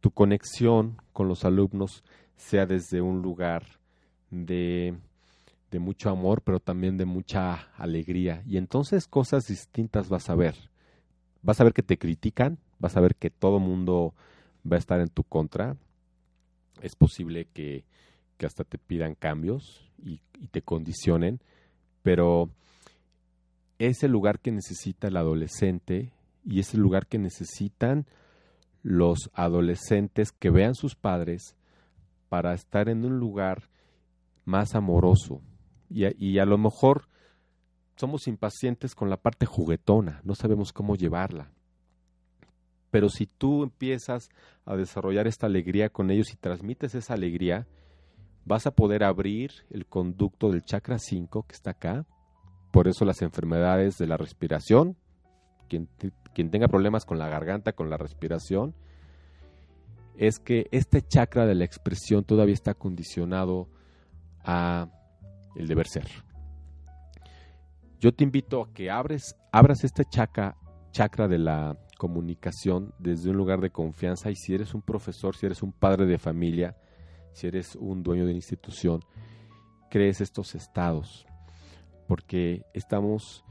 [0.00, 2.04] tu conexión con los alumnos
[2.36, 3.64] sea desde un lugar
[4.30, 4.94] de,
[5.70, 8.42] de mucho amor, pero también de mucha alegría.
[8.46, 10.54] Y entonces cosas distintas vas a ver.
[11.42, 14.14] Vas a ver que te critican, vas a ver que todo mundo
[14.70, 15.76] va a estar en tu contra.
[16.82, 17.84] Es posible que,
[18.44, 21.40] hasta te pidan cambios y, y, te condicionen,
[22.02, 22.50] pero
[23.78, 26.12] es el lugar que necesita el adolescente
[26.44, 28.06] y es el lugar que necesitan
[28.82, 31.56] los adolescentes que vean sus padres
[32.28, 33.70] para estar en un lugar
[34.44, 35.40] más amoroso.
[35.88, 37.08] Y y a lo mejor
[37.96, 41.50] somos impacientes con la parte juguetona, no sabemos cómo llevarla.
[42.90, 44.30] Pero si tú empiezas
[44.64, 47.66] a desarrollar esta alegría con ellos y transmites esa alegría,
[48.44, 52.06] vas a poder abrir el conducto del chakra 5 que está acá.
[52.70, 54.96] Por eso las enfermedades de la respiración,
[55.68, 55.88] quien,
[56.34, 58.74] quien tenga problemas con la garganta, con la respiración,
[60.16, 63.68] es que este chakra de la expresión todavía está condicionado
[64.44, 64.88] a
[65.56, 66.08] el deber ser.
[67.98, 69.34] Yo te invito a que abras
[69.82, 70.56] este chakra,
[70.92, 75.46] chakra de la comunicación desde un lugar de confianza y si eres un profesor, si
[75.46, 76.76] eres un padre de familia,
[77.32, 79.00] si eres un dueño de institución,
[79.90, 81.26] crees estos estados,
[82.06, 83.44] porque estamos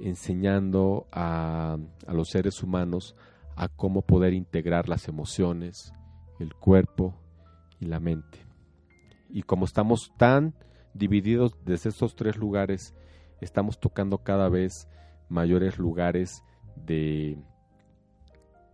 [0.00, 3.14] enseñando a, a los seres humanos
[3.56, 5.92] a cómo poder integrar las emociones,
[6.40, 7.14] el cuerpo
[7.80, 8.38] y la mente.
[9.30, 10.54] Y como estamos tan
[10.94, 12.94] divididos desde estos tres lugares,
[13.40, 14.88] estamos tocando cada vez
[15.28, 16.42] mayores lugares
[16.76, 17.38] de,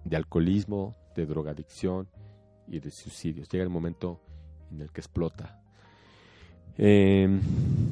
[0.05, 2.09] de alcoholismo, de drogadicción
[2.67, 3.49] y de suicidios.
[3.49, 4.21] Llega el momento
[4.71, 5.61] en el que explota.
[6.77, 7.41] Em,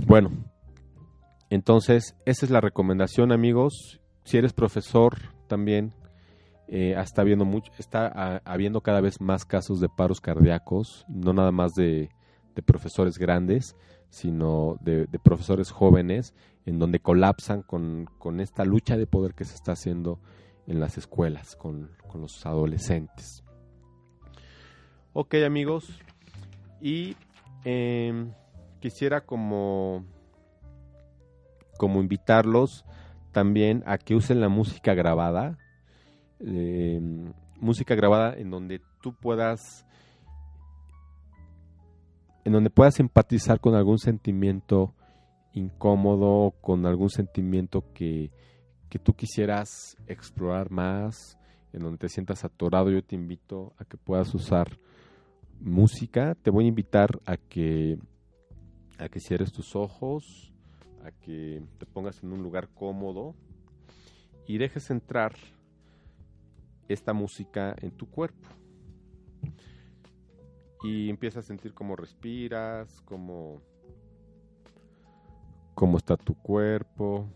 [0.06, 0.30] bueno,
[1.50, 4.00] entonces esa es la recomendación amigos.
[4.24, 5.92] Si eres profesor también,
[6.68, 11.50] eh, está, habiendo mucho, está habiendo cada vez más casos de paros cardíacos, no nada
[11.50, 12.10] más de,
[12.66, 13.76] profesores grandes,
[14.10, 16.34] sino de, profesores jóvenes,
[16.66, 18.08] en donde colapsan con,
[18.40, 20.20] esta lucha de poder que se está haciendo
[20.68, 23.42] en las escuelas, con, los adolescentes.
[25.12, 26.00] Ok amigos,
[26.80, 27.16] y
[27.64, 28.32] em,
[28.78, 30.04] quisiera como,
[31.76, 32.84] como invitarlos
[33.32, 35.58] también a que usen la música grabada
[36.40, 37.00] eh,
[37.60, 39.84] música grabada en donde tú puedas
[42.44, 44.94] en donde puedas empatizar con algún sentimiento
[45.52, 48.30] incómodo, con algún sentimiento que,
[48.88, 51.38] que tú quisieras explorar más,
[51.72, 54.78] en donde te sientas atorado, yo te invito a que puedas usar
[55.60, 56.34] música.
[56.34, 57.98] Te voy a invitar a que
[58.98, 60.52] a que cierres tus ojos,
[61.04, 63.34] a que te pongas en un lugar cómodo
[64.46, 65.34] y dejes entrar
[66.88, 68.48] esta música en tu cuerpo.
[70.82, 73.60] Y empiezas a sentir cómo respiras, cómo,
[75.74, 77.28] cómo está tu cuerpo.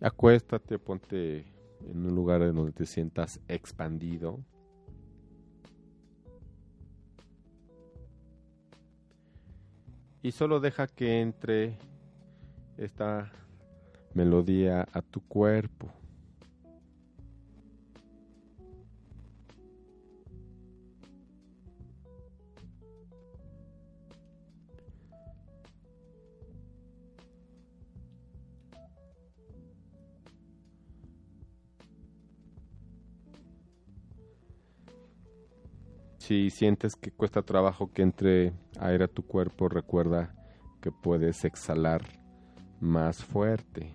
[0.00, 1.46] Acuéstate, ponte
[1.86, 4.40] en un lugar en donde te sientas expandido.
[10.22, 11.78] Y solo deja que entre
[12.76, 13.30] esta
[14.12, 15.90] melodía a tu cuerpo.
[36.26, 40.34] Si sientes que cuesta trabajo que entre aire a tu cuerpo, recuerda
[40.80, 42.02] que puedes exhalar
[42.80, 43.94] más fuerte.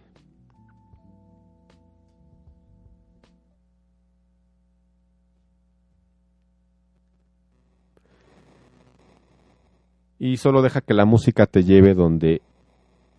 [10.23, 12.43] y solo deja que la música te lleve donde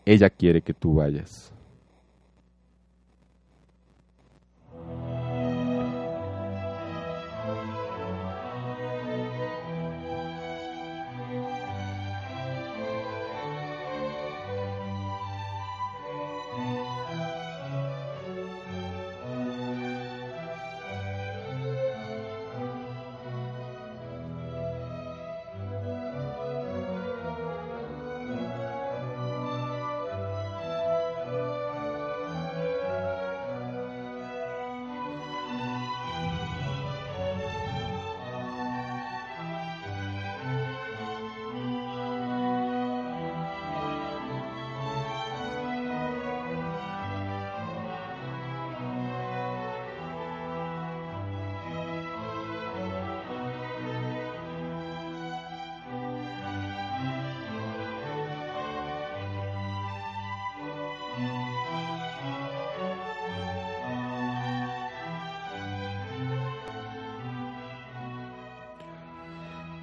[0.07, 1.52] ella quiere que tú vayas.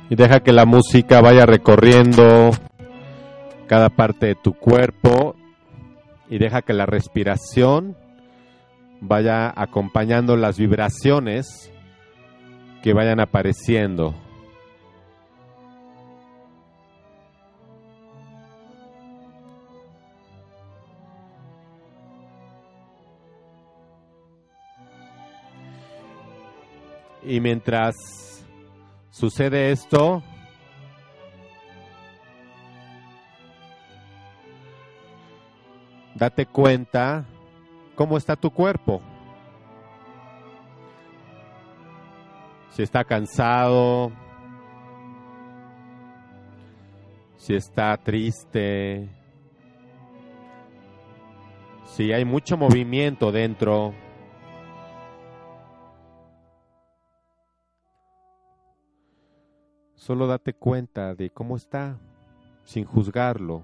[0.09, 2.51] Y deja que la música vaya recorriendo
[3.67, 5.35] cada parte de tu cuerpo
[6.29, 7.95] y deja que la respiración
[9.01, 11.71] vaya acompañando las vibraciones
[12.81, 14.15] que vayan apareciendo.
[27.21, 28.28] Y mientras
[29.19, 30.23] sucede esto,
[36.15, 37.25] date cuenta
[37.95, 39.01] cómo está tu cuerpo.
[42.69, 44.13] Si está cansado,
[47.35, 49.09] si está triste,
[51.83, 53.93] si hay mucho movimiento dentro.
[60.09, 61.99] Solo date cuenta de cómo está,
[62.63, 63.61] sin juzgarlo.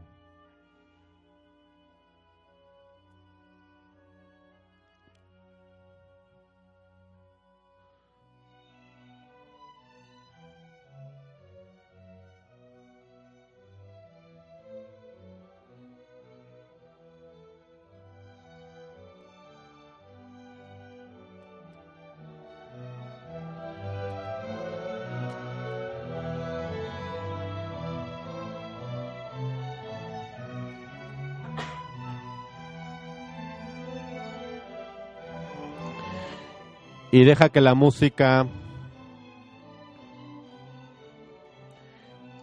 [37.15, 38.45] Y deja que la música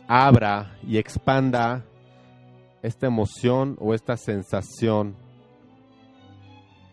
[0.09, 1.85] abra y expanda
[2.83, 5.15] esta emoción o esta sensación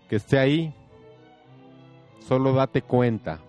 [0.10, 0.76] que esté ahí.
[2.28, 3.40] Solo date cuenta.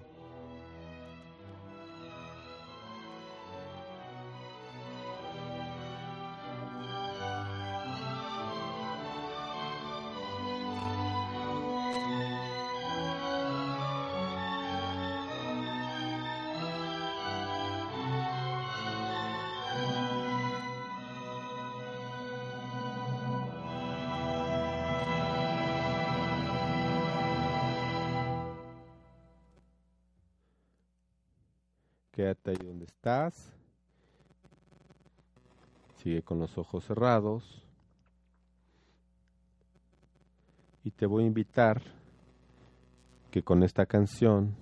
[33.00, 33.50] Estás.
[36.02, 37.64] Sigue con los ojos cerrados.
[40.84, 41.80] Y te voy a invitar
[43.30, 44.54] que con esta canción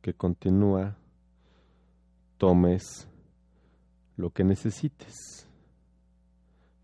[0.00, 0.96] que continúa
[2.38, 3.06] tomes
[4.16, 5.46] lo que necesites.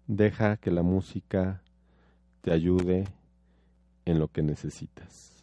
[0.06, 1.62] Deja que la música
[2.42, 3.04] te ayude
[4.04, 5.37] en lo que necesitas.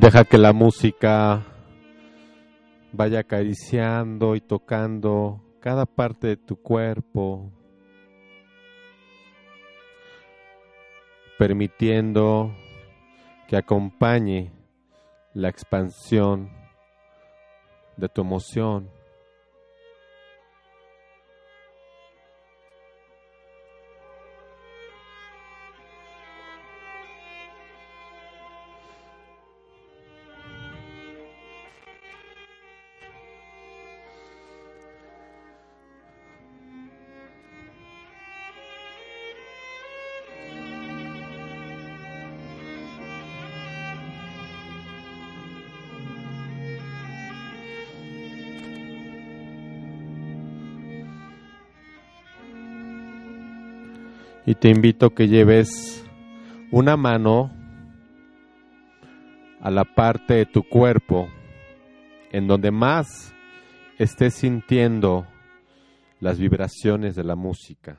[0.00, 1.44] Deja que la música
[2.92, 7.50] vaya acariciando y tocando cada parte de tu cuerpo,
[11.36, 12.54] permitiendo
[13.48, 14.52] que acompañe
[15.34, 16.48] la expansión
[17.96, 18.97] de tu emoción.
[54.60, 56.04] Te invito a que lleves
[56.72, 57.52] una mano
[59.60, 61.28] a la parte de tu cuerpo
[62.32, 63.32] en donde más
[63.98, 65.26] estés sintiendo
[66.20, 67.98] las vibraciones de la música.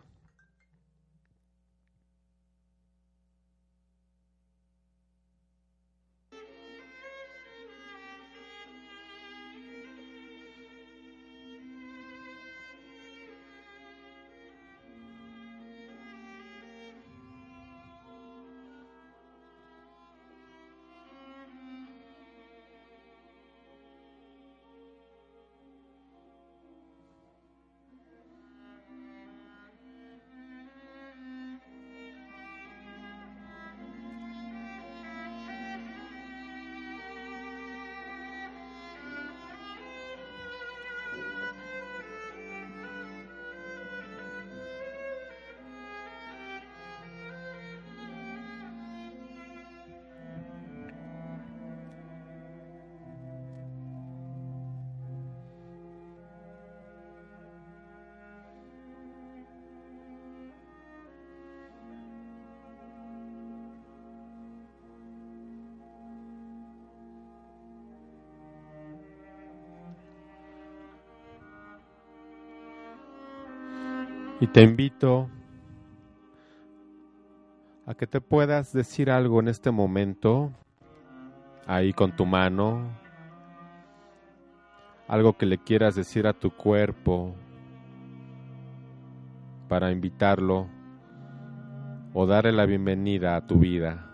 [74.53, 75.29] Te invito
[77.85, 80.51] a que te puedas decir algo en este momento,
[81.67, 82.89] ahí con tu mano,
[85.07, 87.35] algo que le quieras decir a tu cuerpo
[89.67, 90.67] para invitarlo
[92.13, 94.08] o darle la bienvenida a tu vida.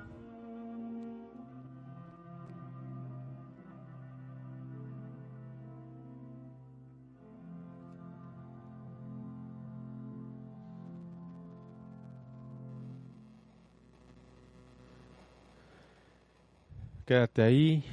[17.05, 17.83] Quédate ahí.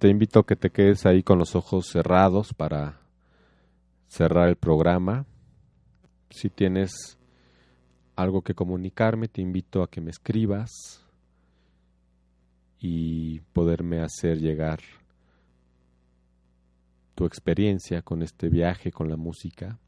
[0.00, 3.00] Te invito a que te quedes ahí con los ojos cerrados para
[4.08, 5.24] cerrar el programa.
[6.30, 7.16] Si tienes
[8.16, 11.06] algo que comunicarme, te invito a que me escribas
[12.80, 14.80] y poderme hacer llegar
[17.14, 19.78] tu experiencia con este viaje, con la música.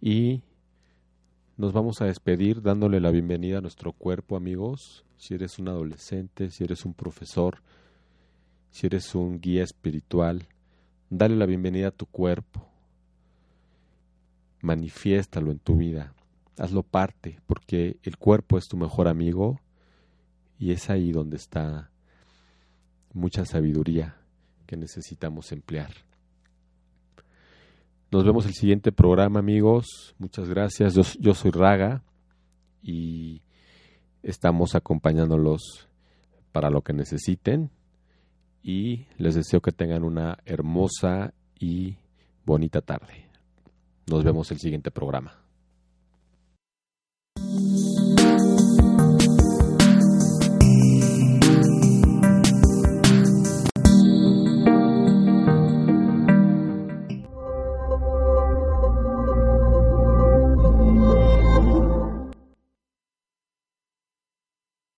[0.00, 0.42] Y
[1.58, 5.04] nos vamos a despedir dándole la bienvenida a nuestro cuerpo, amigos.
[5.16, 7.62] Si eres un adolescente, si eres un profesor,
[8.70, 10.46] si eres un guía espiritual,
[11.10, 12.68] dale la bienvenida a tu cuerpo.
[14.62, 16.14] Manifiéstalo en tu vida.
[16.56, 19.60] Hazlo parte, porque el cuerpo es tu mejor amigo
[20.60, 21.90] y es ahí donde está
[23.12, 24.16] mucha sabiduría
[24.64, 26.07] que necesitamos emplear.
[28.10, 30.14] Nos vemos el siguiente programa, amigos.
[30.18, 30.94] Muchas gracias.
[31.20, 32.02] Yo, soy Raga
[32.82, 33.42] y
[34.22, 35.88] estamos acompañándolos
[36.50, 37.70] para lo que necesiten
[38.62, 41.98] y les deseo que tengan una hermosa y
[42.46, 43.28] bonita tarde.
[44.10, 45.44] Nos vemos el siguiente programa.